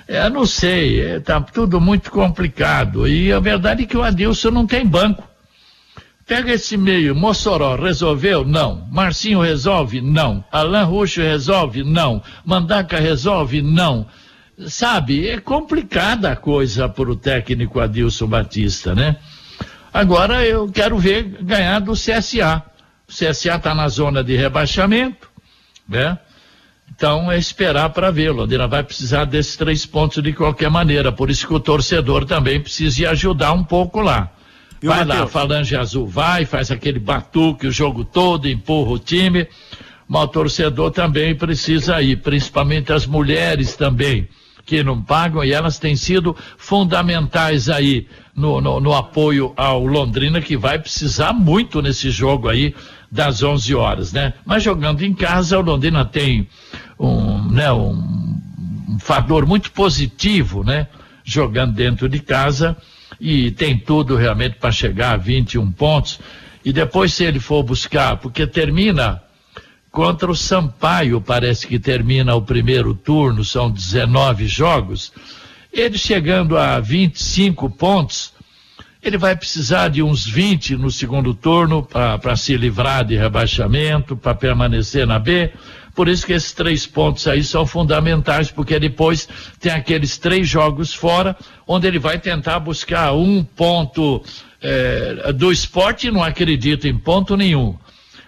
[0.07, 3.05] É, não sei, é, tá tudo muito complicado.
[3.05, 5.34] E a verdade é que o Adilson não tem banco.
[6.27, 8.43] Pega esse meio, Mossoró resolveu?
[8.43, 8.87] Não.
[8.91, 10.01] Marcinho resolve?
[10.01, 10.43] Não.
[10.51, 11.83] Alain Ruxo resolve?
[11.83, 12.21] Não.
[12.43, 13.61] Mandaca resolve?
[13.61, 14.07] Não.
[14.67, 19.17] Sabe, é complicada a coisa para o técnico Adilson Batista, né?
[19.93, 22.63] Agora eu quero ver ganhar do CSA.
[23.07, 25.29] O CSA está na zona de rebaixamento,
[25.87, 26.17] né?
[26.89, 28.31] Então é esperar para ver.
[28.31, 31.11] Londrina vai precisar desses três pontos de qualquer maneira.
[31.11, 34.31] Por isso que o torcedor também precisa ajudar um pouco lá.
[34.83, 39.47] Vai lá, Falange Azul vai, faz aquele batuque o jogo todo, empurra o time.
[40.07, 44.27] Mas o torcedor também precisa ir, principalmente as mulheres também
[44.65, 50.41] que não pagam e elas têm sido fundamentais aí no, no, no, apoio ao Londrina,
[50.41, 52.73] que vai precisar muito nesse jogo aí
[53.11, 54.33] das 11 horas, né?
[54.43, 56.47] Mas jogando em casa, o Londrina tem
[56.99, 57.91] um, né, um,
[58.89, 60.87] um fator muito positivo, né?
[61.23, 62.75] Jogando dentro de casa
[63.25, 66.19] e tem tudo realmente para chegar a 21 pontos.
[66.63, 69.19] E depois, se ele for buscar, porque termina
[69.89, 75.11] contra o Sampaio, parece que termina o primeiro turno, são 19 jogos.
[75.73, 78.31] Ele chegando a 25 pontos,
[79.01, 84.35] ele vai precisar de uns 20 no segundo turno para se livrar de rebaixamento, para
[84.35, 85.51] permanecer na B.
[85.95, 89.29] Por isso que esses três pontos aí são fundamentais, porque depois
[89.59, 91.35] tem aqueles três jogos fora,
[91.65, 94.21] onde ele vai tentar buscar um ponto
[94.61, 97.77] é, do esporte, não acredito em ponto nenhum.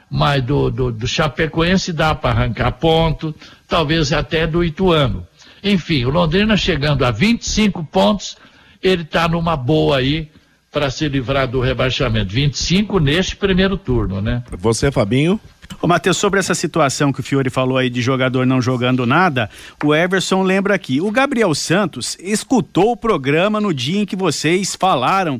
[0.09, 3.35] Mas do, do, do Chapecoense dá para arrancar ponto,
[3.67, 5.27] talvez até do Ituano.
[5.61, 8.37] Enfim, o Londrina chegando a 25 pontos,
[8.81, 10.29] ele está numa boa aí
[10.71, 12.31] para se livrar do rebaixamento.
[12.31, 14.43] 25 neste primeiro turno, né?
[14.57, 15.39] Você, Fabinho?
[15.81, 19.49] Ô, Matheus, sobre essa situação que o Fiore falou aí de jogador não jogando nada,
[19.83, 20.99] o Everson lembra aqui.
[20.99, 25.39] O Gabriel Santos escutou o programa no dia em que vocês falaram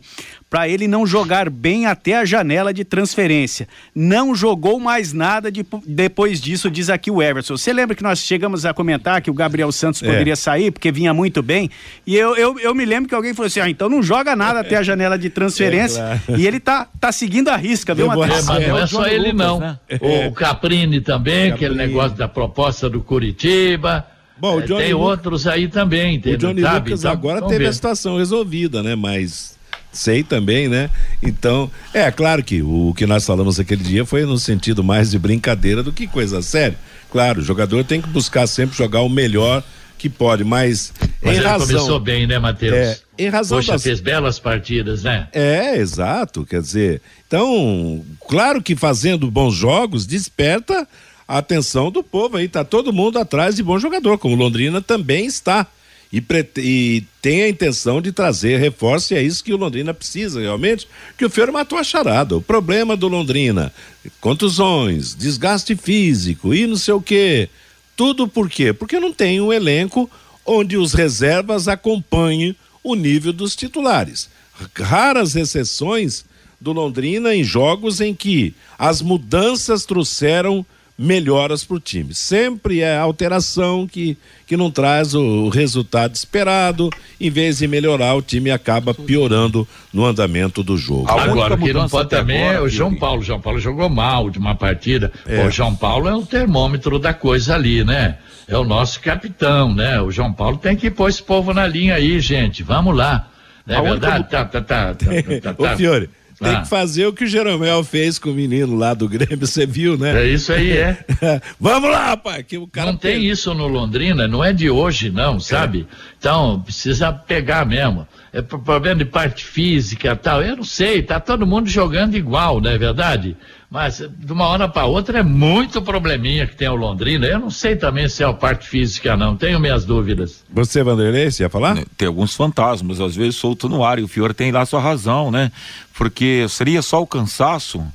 [0.49, 3.67] para ele não jogar bem até a janela de transferência.
[3.93, 7.57] Não jogou mais nada de, depois disso, diz aqui o Everson.
[7.57, 10.05] Você lembra que nós chegamos a comentar que o Gabriel Santos é.
[10.05, 11.69] poderia sair porque vinha muito bem?
[12.05, 14.61] E eu, eu, eu me lembro que alguém falou assim: ah, então não joga nada
[14.61, 16.01] até a janela de transferência.
[16.01, 16.41] É, claro.
[16.41, 18.47] E ele tá, tá seguindo a risca, viu, Matheus?
[18.49, 19.59] É, não é só ele, Lucas, não.
[19.59, 19.79] Né?
[19.99, 21.53] O Caprini também, Caprini.
[21.53, 24.05] aquele negócio da proposta do Curitiba.
[24.39, 26.49] Bom, é, tem Lucas, outros aí também, entendeu?
[26.49, 26.89] O Johnny sabe?
[26.91, 27.67] Lucas então, agora teve ver.
[27.67, 28.95] a situação resolvida, né?
[28.95, 29.56] Mas
[29.97, 30.89] sei também, né?
[31.21, 35.19] Então, é claro que o que nós falamos aquele dia foi no sentido mais de
[35.19, 36.77] brincadeira do que coisa séria.
[37.11, 39.63] Claro, o jogador tem que buscar sempre jogar o melhor
[39.97, 42.75] que pode, mas, mas em razão, começou bem, né, Matheus?
[42.75, 43.83] É, em razão Poxa, das...
[43.83, 45.27] fez belas partidas, né?
[45.33, 50.87] É, exato, quer dizer, então, claro que fazendo bons jogos desperta
[51.27, 55.25] a atenção do povo aí, tá todo mundo atrás de bom jogador, como Londrina também
[55.25, 55.65] está
[56.11, 56.23] e,
[56.57, 60.87] e, tem a intenção de trazer reforço, e é isso que o Londrina precisa realmente,
[61.17, 62.37] que o Fiore matou a charada.
[62.37, 63.73] O problema do Londrina,
[64.21, 67.49] contusões, desgaste físico e não sei o quê.
[67.95, 68.71] Tudo por quê?
[68.71, 70.09] Porque não tem um elenco
[70.45, 74.29] onde os reservas acompanhem o nível dos titulares.
[74.75, 76.23] Raras exceções
[76.59, 80.65] do Londrina em jogos em que as mudanças trouxeram
[80.97, 82.15] melhoras para o time.
[82.15, 84.17] Sempre é alteração que,
[84.47, 86.89] que não traz o resultado esperado.
[87.21, 91.09] Em vez de melhorar, o time acaba piorando no andamento do jogo.
[91.09, 93.21] Agora, o que não pode também é o João Paulo.
[93.21, 95.11] O João Paulo jogou mal de uma partida.
[95.25, 95.45] É.
[95.45, 98.17] O João Paulo é o termômetro da coisa ali, né?
[98.47, 100.01] É o nosso capitão, né?
[100.01, 102.63] O João Paulo tem que pôr esse povo na linha aí, gente.
[102.63, 103.29] Vamos lá.
[103.65, 104.29] Não é verdade?
[104.29, 105.05] Tá, tá, tá, tá,
[105.41, 105.73] tá, tá.
[105.73, 106.09] Ô, Fiore,
[106.39, 106.61] tem ah.
[106.61, 109.97] que fazer o que o Jeromel fez com o menino lá do Grêmio, você viu,
[109.97, 110.23] né?
[110.23, 111.03] É isso aí, é.
[111.59, 112.91] Vamos lá, pai, que o cara.
[112.91, 115.87] Não tem isso no Londrina, não é de hoje, não, sabe?
[115.89, 115.95] É.
[116.19, 118.07] Então, precisa pegar mesmo.
[118.31, 120.43] É problema de parte física tal.
[120.43, 123.35] Eu não sei, tá todo mundo jogando igual, não é verdade?
[123.69, 127.25] Mas de uma hora para outra é muito probleminha que tem o Londrina.
[127.25, 129.35] Eu não sei também se é a parte física, não.
[129.35, 130.43] Tenho minhas dúvidas.
[130.49, 131.77] Você, Vanderlei, você ia falar?
[131.97, 135.31] Tem alguns fantasmas, às vezes solto no ar, e o Fiore tem lá sua razão,
[135.31, 135.51] né?
[135.93, 137.85] Porque seria só o cansaço,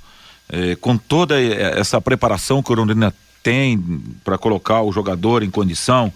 [0.50, 3.82] eh, com toda essa preparação que o Londrina tem
[4.22, 6.12] para colocar o jogador em condição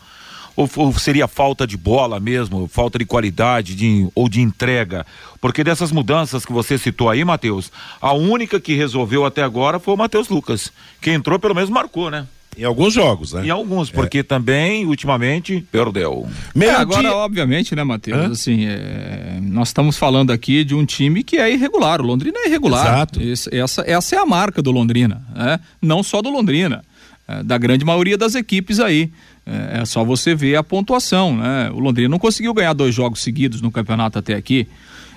[0.57, 5.07] ou, ou, seria falta de bola mesmo, falta de qualidade de, ou de entrega?
[5.41, 9.95] Porque dessas mudanças que você citou aí, Matheus, a única que resolveu até agora foi
[9.95, 10.73] o Matheus Lucas.
[11.01, 12.27] que entrou, pelo menos marcou, né?
[12.59, 13.47] Em alguns jogos, né?
[13.47, 14.23] Em alguns, porque é.
[14.23, 16.27] também, ultimamente, perdeu.
[16.59, 18.31] É, agora, obviamente, né, Matheus?
[18.33, 22.01] Assim, é, nós estamos falando aqui de um time que é irregular.
[22.01, 22.87] O Londrina é irregular.
[22.87, 23.21] Exato.
[23.21, 25.23] Esse, essa, essa é a marca do Londrina.
[25.35, 25.61] Né?
[25.83, 26.83] Não só do Londrina,
[27.29, 29.13] é, da grande maioria das equipes aí.
[29.47, 31.71] É, é, só você ver a pontuação, né?
[31.73, 34.67] O Londrina não conseguiu ganhar dois jogos seguidos no campeonato até aqui.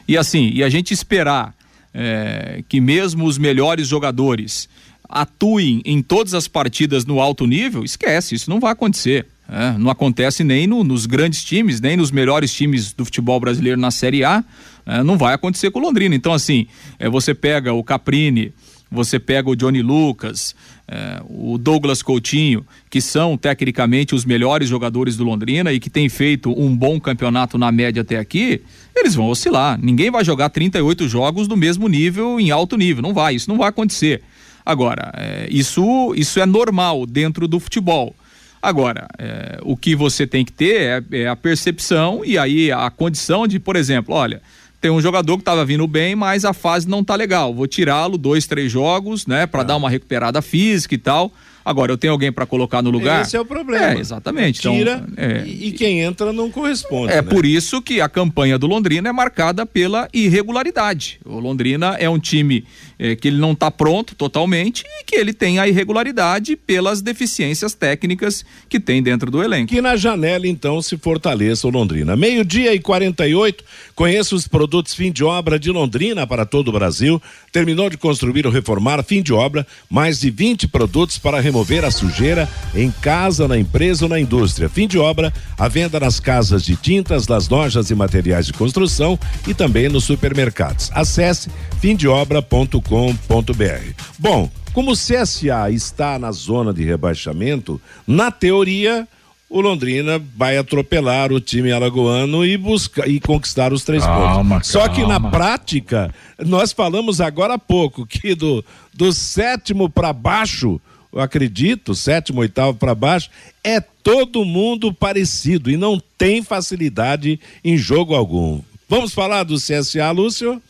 [0.08, 1.56] E assim, e a gente esperar
[1.94, 4.70] é, que mesmo os melhores jogadores
[5.10, 9.26] atuem em todas as partidas no alto nível, esquece, isso não vai acontecer.
[9.52, 13.82] É, não acontece nem no, nos grandes times, nem nos melhores times do futebol brasileiro
[13.82, 14.44] na Série A.
[14.86, 16.14] É, não vai acontecer com o Londrina.
[16.14, 16.68] Então, assim,
[17.00, 18.54] é, você pega o Caprini,
[18.92, 20.56] você pega o Johnny Lucas,
[20.88, 26.10] é, o Douglas Coutinho, que são tecnicamente os melhores jogadores do Londrina e que têm
[26.10, 28.62] feito um bom campeonato na média até aqui,
[28.96, 29.80] eles vão oscilar.
[29.82, 33.04] Ninguém vai jogar 38 jogos do mesmo nível em alto nível.
[33.04, 34.22] Não vai, isso não vai acontecer.
[34.66, 38.16] Agora, é, isso, isso é normal dentro do futebol.
[38.62, 42.90] Agora, é, o que você tem que ter é, é a percepção e aí a
[42.90, 44.42] condição de, por exemplo, olha,
[44.82, 47.54] tem um jogador que estava vindo bem, mas a fase não tá legal.
[47.54, 49.66] Vou tirá-lo dois, três jogos, né, para é.
[49.66, 51.32] dar uma recuperada física e tal.
[51.64, 53.22] Agora, eu tenho alguém para colocar no lugar.
[53.22, 53.94] Esse é o problema.
[53.94, 54.60] É, exatamente.
[54.60, 57.12] Então, Tira é, e, e quem entra não corresponde.
[57.12, 57.22] É né?
[57.22, 61.20] por isso que a campanha do Londrina é marcada pela irregularidade.
[61.26, 62.66] O Londrina é um time
[62.98, 67.74] é, que ele não está pronto totalmente e que ele tem a irregularidade pelas deficiências
[67.74, 69.70] técnicas que tem dentro do elenco.
[69.70, 72.16] Que na janela então se fortaleça o Londrina.
[72.16, 73.64] Meio-dia e 48,
[73.96, 77.22] conheça os produtos fim de obra de Londrina para todo o Brasil.
[77.52, 81.92] Terminou de construir ou reformar, fim de obra, mais de 20 produtos para remover a
[81.92, 84.70] sujeira em casa, na empresa ou na indústria.
[84.70, 89.18] Fim de obra, a venda nas casas de tintas, nas lojas e materiais de construção
[89.48, 90.90] e também nos supermercados.
[90.94, 93.94] Acesse fimdeobra.com.br.
[94.18, 99.08] Bom, como o CSA está na zona de rebaixamento, na teoria
[99.50, 104.70] o Londrina vai atropelar o time alagoano e buscar e conquistar os três calma, pontos.
[104.70, 110.80] Só que na prática, nós falamos agora há pouco que do, do sétimo para baixo,
[111.12, 113.32] eu acredito, sétimo, oitavo para baixo,
[113.64, 118.62] é todo mundo parecido e não tem facilidade em jogo algum.
[118.88, 120.62] Vamos falar do CSA, Lúcio?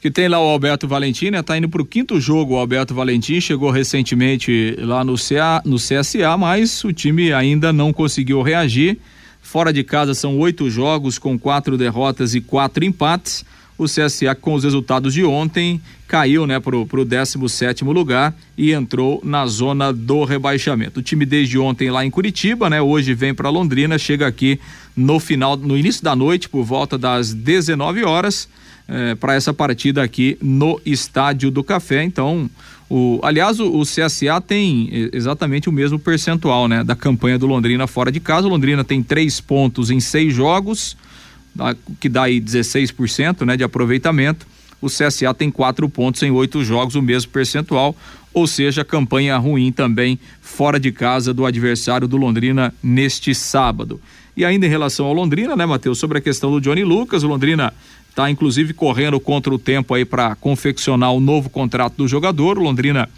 [0.00, 1.42] Que tem lá o Alberto Valentim, né?
[1.42, 6.36] Tá indo pro quinto jogo o Alberto Valentim, chegou recentemente lá no, CA, no CSA,
[6.38, 8.98] mas o time ainda não conseguiu reagir.
[9.42, 13.44] Fora de casa são oito jogos com quatro derrotas e quatro empates.
[13.76, 19.20] O CSA com os resultados de ontem caiu, né, pro, pro 17 lugar e entrou
[19.24, 21.00] na zona do rebaixamento.
[21.00, 24.60] O time desde ontem lá em Curitiba, né, hoje vem para Londrina, chega aqui
[24.94, 28.48] no final, no início da noite, por volta das 19 horas
[28.92, 32.02] eh, para essa partida aqui no Estádio do Café.
[32.02, 32.50] Então,
[32.88, 37.86] o, aliás, o, o CSA tem exatamente o mesmo percentual, né, da campanha do Londrina
[37.86, 38.48] fora de casa.
[38.48, 40.96] O Londrina tem três pontos em seis jogos,
[42.00, 44.44] que dá aí 16%, né, de aproveitamento.
[44.82, 47.94] O CSA tem quatro pontos em oito jogos, o mesmo percentual,
[48.34, 54.00] ou seja, campanha ruim também fora de casa do adversário do Londrina neste sábado.
[54.36, 57.28] E ainda em relação ao Londrina, né, Matheus, sobre a questão do Johnny Lucas, o
[57.28, 57.72] Londrina
[58.20, 62.58] está inclusive correndo contra o tempo aí para confeccionar o novo contrato do jogador.
[62.58, 63.08] Londrina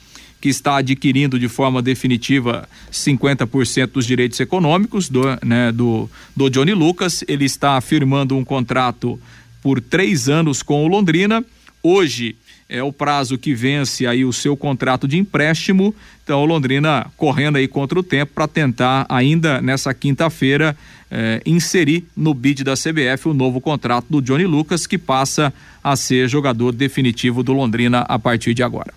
[0.40, 6.72] que está adquirindo de forma definitiva 50% dos direitos econômicos do, né, do, do Johnny
[6.72, 7.24] Lucas.
[7.26, 9.20] Ele está firmando um contrato
[9.61, 11.44] por três anos com o Londrina.
[11.82, 12.36] Hoje
[12.68, 15.94] é o prazo que vence aí o seu contrato de empréstimo.
[16.24, 20.76] Então, o Londrina correndo aí contra o tempo para tentar ainda nessa quinta-feira
[21.10, 25.52] eh, inserir no bid da CBF o novo contrato do Johnny Lucas, que passa
[25.84, 28.94] a ser jogador definitivo do Londrina a partir de agora.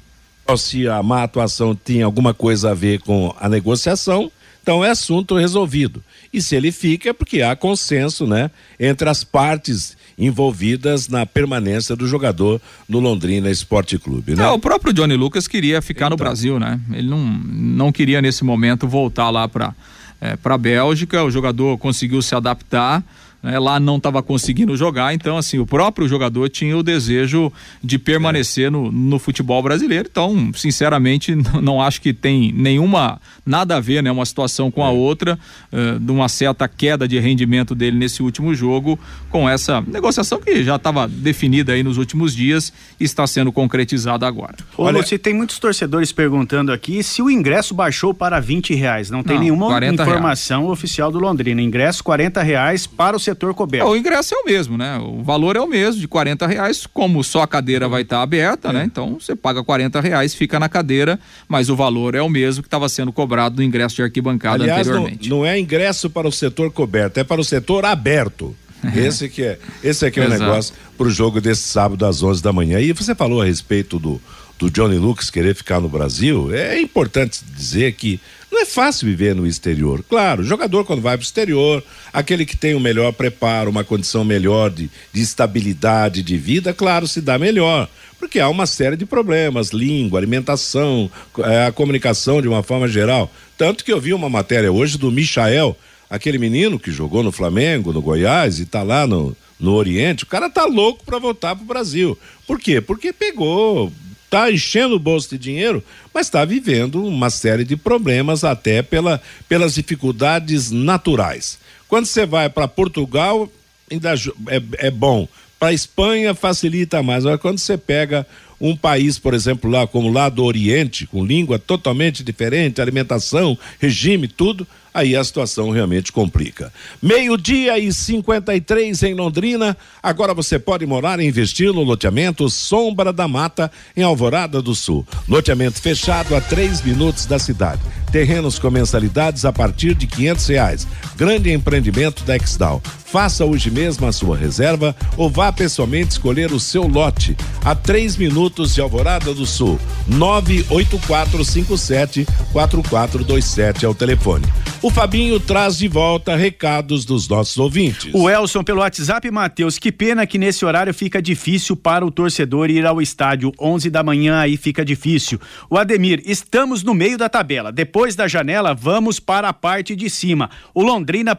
[0.58, 5.36] se a má atuação tinha alguma coisa a ver com a negociação, então é assunto
[5.36, 6.04] resolvido.
[6.32, 8.50] E se ele fica é porque há consenso, né,
[8.80, 14.46] entre as partes envolvidas na permanência do jogador no Londrina Esporte Clube, né?
[14.46, 16.80] É, o próprio Johnny Lucas queria ficar no Brasil, né?
[16.92, 19.74] Ele não, não queria nesse momento voltar lá para
[20.22, 21.24] é, para Bélgica.
[21.24, 23.04] O jogador conseguiu se adaptar.
[23.46, 23.60] Né?
[23.60, 28.72] Lá não estava conseguindo jogar, então assim o próprio jogador tinha o desejo de permanecer
[28.72, 30.10] no, no futebol brasileiro.
[30.12, 34.90] Então, sinceramente, não acho que tem nenhuma nada a ver, né, uma situação com a
[34.90, 35.38] outra,
[35.72, 40.64] eh, de uma certa queda de rendimento dele nesse último jogo, com essa negociação que
[40.64, 44.56] já estava definida aí nos últimos dias e está sendo concretizada agora.
[44.76, 49.12] Ô, Lúcio, tem muitos torcedores perguntando aqui se o ingresso baixou para 20 reais.
[49.12, 51.62] Não tem Não, nenhuma 40 informação oficial do Londrina.
[51.62, 53.88] Ingresso 40 reais para o setor É, coberto.
[53.88, 54.98] o ingresso é o mesmo, né?
[55.00, 58.70] O valor é o mesmo, de 40 reais, como só a cadeira vai estar aberta,
[58.70, 58.74] É.
[58.74, 58.84] né?
[58.86, 62.68] Então você paga 40 reais, fica na cadeira, mas o valor é o mesmo que
[62.68, 65.30] estava sendo cobrado no ingresso de arquibancada Aliás, não, anteriormente.
[65.30, 68.56] não é ingresso para o setor coberto, é para o setor aberto.
[68.96, 70.44] Esse que é, esse aqui é o Exato.
[70.44, 72.80] negócio para o jogo desse sábado às 11 da manhã.
[72.80, 74.22] E você falou a respeito do,
[74.60, 76.54] do Johnny Lucas querer ficar no Brasil.
[76.54, 78.20] É importante dizer que
[78.56, 80.02] não é fácil viver no exterior.
[80.08, 81.84] Claro, o jogador quando vai para o exterior,
[82.14, 87.06] aquele que tem o melhor preparo, uma condição melhor de, de estabilidade de vida, claro,
[87.06, 87.90] se dá melhor.
[88.18, 93.30] Porque há uma série de problemas, língua, alimentação, eh, a comunicação de uma forma geral.
[93.58, 95.76] Tanto que eu vi uma matéria hoje do Michael,
[96.10, 100.28] aquele menino que jogou no Flamengo, no Goiás e tá lá no, no Oriente, o
[100.28, 102.18] cara tá louco para voltar pro Brasil.
[102.48, 102.80] Por quê?
[102.80, 103.92] Porque pegou,
[104.36, 105.82] tá enchendo o bolso de dinheiro,
[106.14, 111.58] mas está vivendo uma série de problemas até pela, pelas dificuldades naturais.
[111.88, 113.50] Quando você vai para Portugal,
[113.90, 114.14] ainda
[114.50, 115.26] é, é bom.
[115.58, 117.26] Para Espanha facilita mais.
[117.26, 118.28] Agora, quando você pega
[118.60, 124.28] um país, por exemplo, lá como lá do Oriente, com língua totalmente diferente, alimentação, regime,
[124.28, 126.72] tudo, aí a situação realmente complica.
[127.02, 129.76] Meio-dia e 53 em Londrina.
[130.02, 135.06] Agora você pode morar e investir no loteamento Sombra da Mata, em Alvorada do Sul.
[135.28, 137.82] Loteamento fechado a três minutos da cidade.
[138.10, 140.88] Terrenos com mensalidades a partir de quinhentos reais.
[141.18, 142.82] Grande empreendimento da Exdal.
[143.16, 147.34] Faça hoje mesmo a sua reserva ou vá pessoalmente escolher o seu lote.
[147.64, 149.80] A três minutos de Alvorada do Sul.
[150.10, 154.46] 98457 4427 é o telefone.
[154.82, 158.14] O Fabinho traz de volta recados dos nossos ouvintes.
[158.14, 162.70] O Elson pelo WhatsApp, Matheus, que pena que nesse horário fica difícil para o torcedor
[162.70, 163.52] ir ao estádio.
[163.60, 165.40] 11 da manhã aí fica difícil.
[165.72, 167.72] O Ademir, estamos no meio da tabela.
[167.72, 170.52] Depois da janela, vamos para a parte de cima.
[170.72, 171.36] O Londrina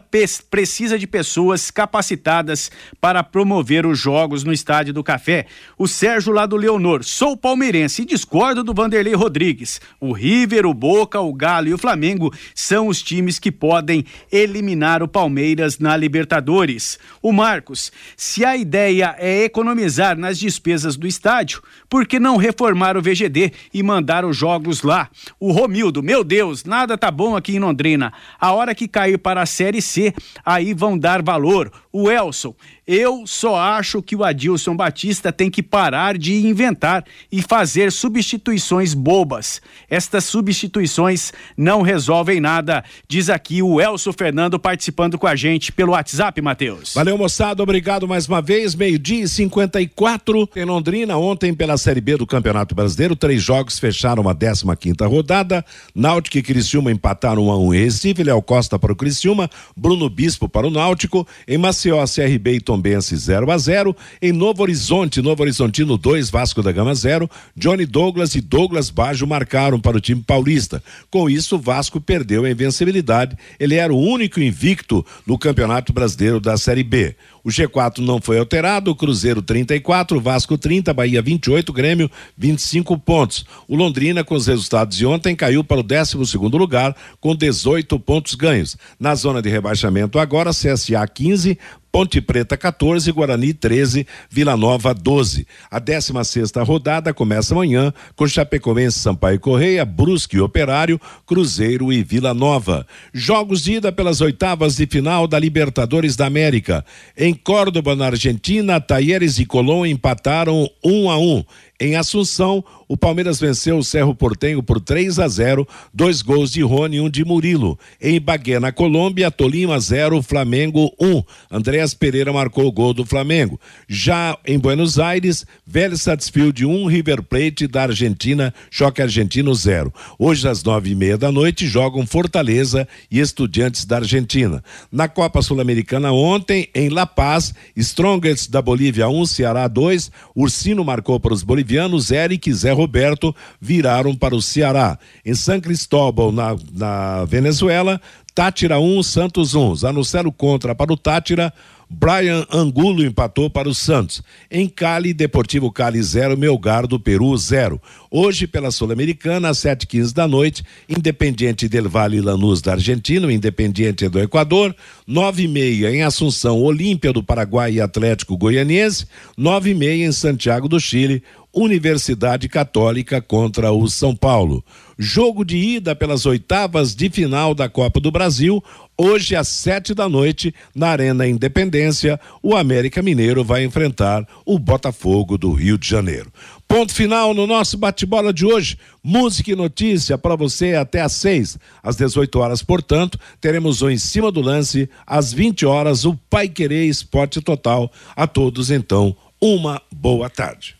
[0.49, 5.45] precisa de pessoas capacitadas para promover os jogos no Estádio do Café.
[5.77, 9.81] O Sérgio lá do Leonor, sou palmeirense e discordo do Vanderlei Rodrigues.
[9.99, 15.01] O River, o Boca, o Galo e o Flamengo são os times que podem eliminar
[15.01, 16.99] o Palmeiras na Libertadores.
[17.21, 22.97] O Marcos, se a ideia é economizar nas despesas do estádio, por que não reformar
[22.97, 25.09] o VGD e mandar os jogos lá?
[25.39, 28.13] O Romildo, meu Deus, nada tá bom aqui em Londrina.
[28.39, 30.13] A hora que cair para a Série C,
[30.45, 31.56] aí vão dar valor.
[31.57, 31.71] Good.
[31.99, 32.53] O Elson,
[32.85, 38.93] eu só acho que o Adilson Batista tem que parar de inventar e fazer substituições
[38.93, 39.59] bobas.
[39.89, 45.93] Estas substituições não resolvem nada, diz aqui o Elson Fernando participando com a gente pelo
[45.93, 46.93] WhatsApp, Matheus.
[46.93, 48.75] Valeu, moçada, obrigado mais uma vez.
[48.75, 54.29] Meio-dia e 54 em Londrina, ontem pela Série B do Campeonato Brasileiro, três jogos fecharam
[54.29, 55.65] a 15 quinta rodada.
[55.95, 60.07] Náutico e Criciúma empataram 1 a 1 em Recife, Léo Costa para o Criciúma, Bruno
[60.09, 64.61] Bispo para o Náutico, em Maceió, CRB e Tom Tombense 0 a 0 em Novo
[64.61, 69.97] Horizonte, Novo Horizontino 2, Vasco da Gama 0, Johnny Douglas e Douglas Baggio marcaram para
[69.97, 70.81] o time paulista.
[71.09, 73.35] Com isso, o Vasco perdeu a invencibilidade.
[73.59, 77.15] Ele era o único invicto no Campeonato Brasileiro da Série B.
[77.47, 83.45] O G4 não foi alterado, Cruzeiro 34, Vasco 30, Bahia 28, Grêmio 25 pontos.
[83.69, 87.97] O Londrina, com os resultados de ontem, caiu para o 12 segundo lugar com 18
[88.01, 88.75] pontos ganhos.
[88.99, 91.57] Na zona de rebaixamento agora, CSA 15,
[91.97, 95.47] Ponte Preta 14, Guarani 13, Vila Nova 12.
[95.71, 102.35] A 16 sexta rodada começa amanhã com Chapecoense, Sampaio Correia, Brusque Operário, Cruzeiro e Vila
[102.35, 102.85] Nova.
[103.11, 106.85] Jogos de ida pelas oitavas de final da Libertadores da América.
[107.17, 111.23] Em Córdoba, na Argentina, Taieres e Colón empataram 1 um a 1.
[111.23, 111.43] Um.
[111.79, 116.63] Em Assunção, o Palmeiras venceu o Cerro Portenho por 3 a 0, dois gols de
[116.63, 117.77] Rony e um de Murilo.
[118.01, 121.23] Em Bagué, na Colômbia, Tolima 0, Flamengo 1.
[121.51, 123.59] Andréas Pereira marcou o gol do Flamengo.
[123.87, 129.93] Já em Buenos Aires, Vélez Sarsfield 1, River Plate da Argentina, Choque Argentino 0.
[130.17, 134.63] Hoje, às nove e meia da noite, jogam Fortaleza e Estudiantes da Argentina.
[134.91, 141.19] Na Copa Sul-Americana ontem, em La Paz, Strongest da Bolívia 1, Ceará 2, Ursino marcou
[141.19, 144.97] para os bolivianos bolivianos Eric e Zé Roberto viraram para o Ceará.
[145.25, 147.99] Em São Cristóbal, na, na Venezuela,
[148.33, 149.61] Tátira 1, um, Santos 1.
[149.61, 149.75] Um.
[149.75, 151.53] Zanucelo contra para o Tátira.
[151.89, 154.21] Brian Angulo empatou para o Santos.
[154.51, 157.81] Em Cali, Deportivo Cali 0, Melgar do Peru 0.
[158.11, 164.19] Hoje, pela Sul-Americana, às 7h15 da noite, Independiente del Valle Lanús da Argentina, Independiente do
[164.19, 164.75] Equador,
[165.05, 169.05] 9 e meia em Assunção, Olímpia do Paraguai e Atlético Goianiense,
[169.37, 171.23] 9 e meia em Santiago do Chile,
[171.53, 174.63] Universidade Católica contra o São Paulo.
[174.99, 178.63] Jogo de ida pelas oitavas de final da Copa do Brasil.
[178.97, 185.37] Hoje, às sete da noite, na Arena Independência, o América Mineiro vai enfrentar o Botafogo
[185.37, 186.33] do Rio de Janeiro.
[186.67, 188.75] Ponto final no nosso bate-bola de hoje.
[189.03, 191.59] Música e notícia para você até às seis.
[191.83, 194.89] Às 18 horas, portanto, teremos o Em Cima do Lance.
[195.05, 197.91] Às 20 horas, o Pai Querer Esporte Total.
[198.15, 200.75] A todos, então, uma boa tarde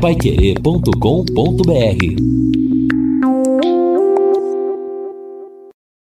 [0.00, 2.59] paiquerê.com.br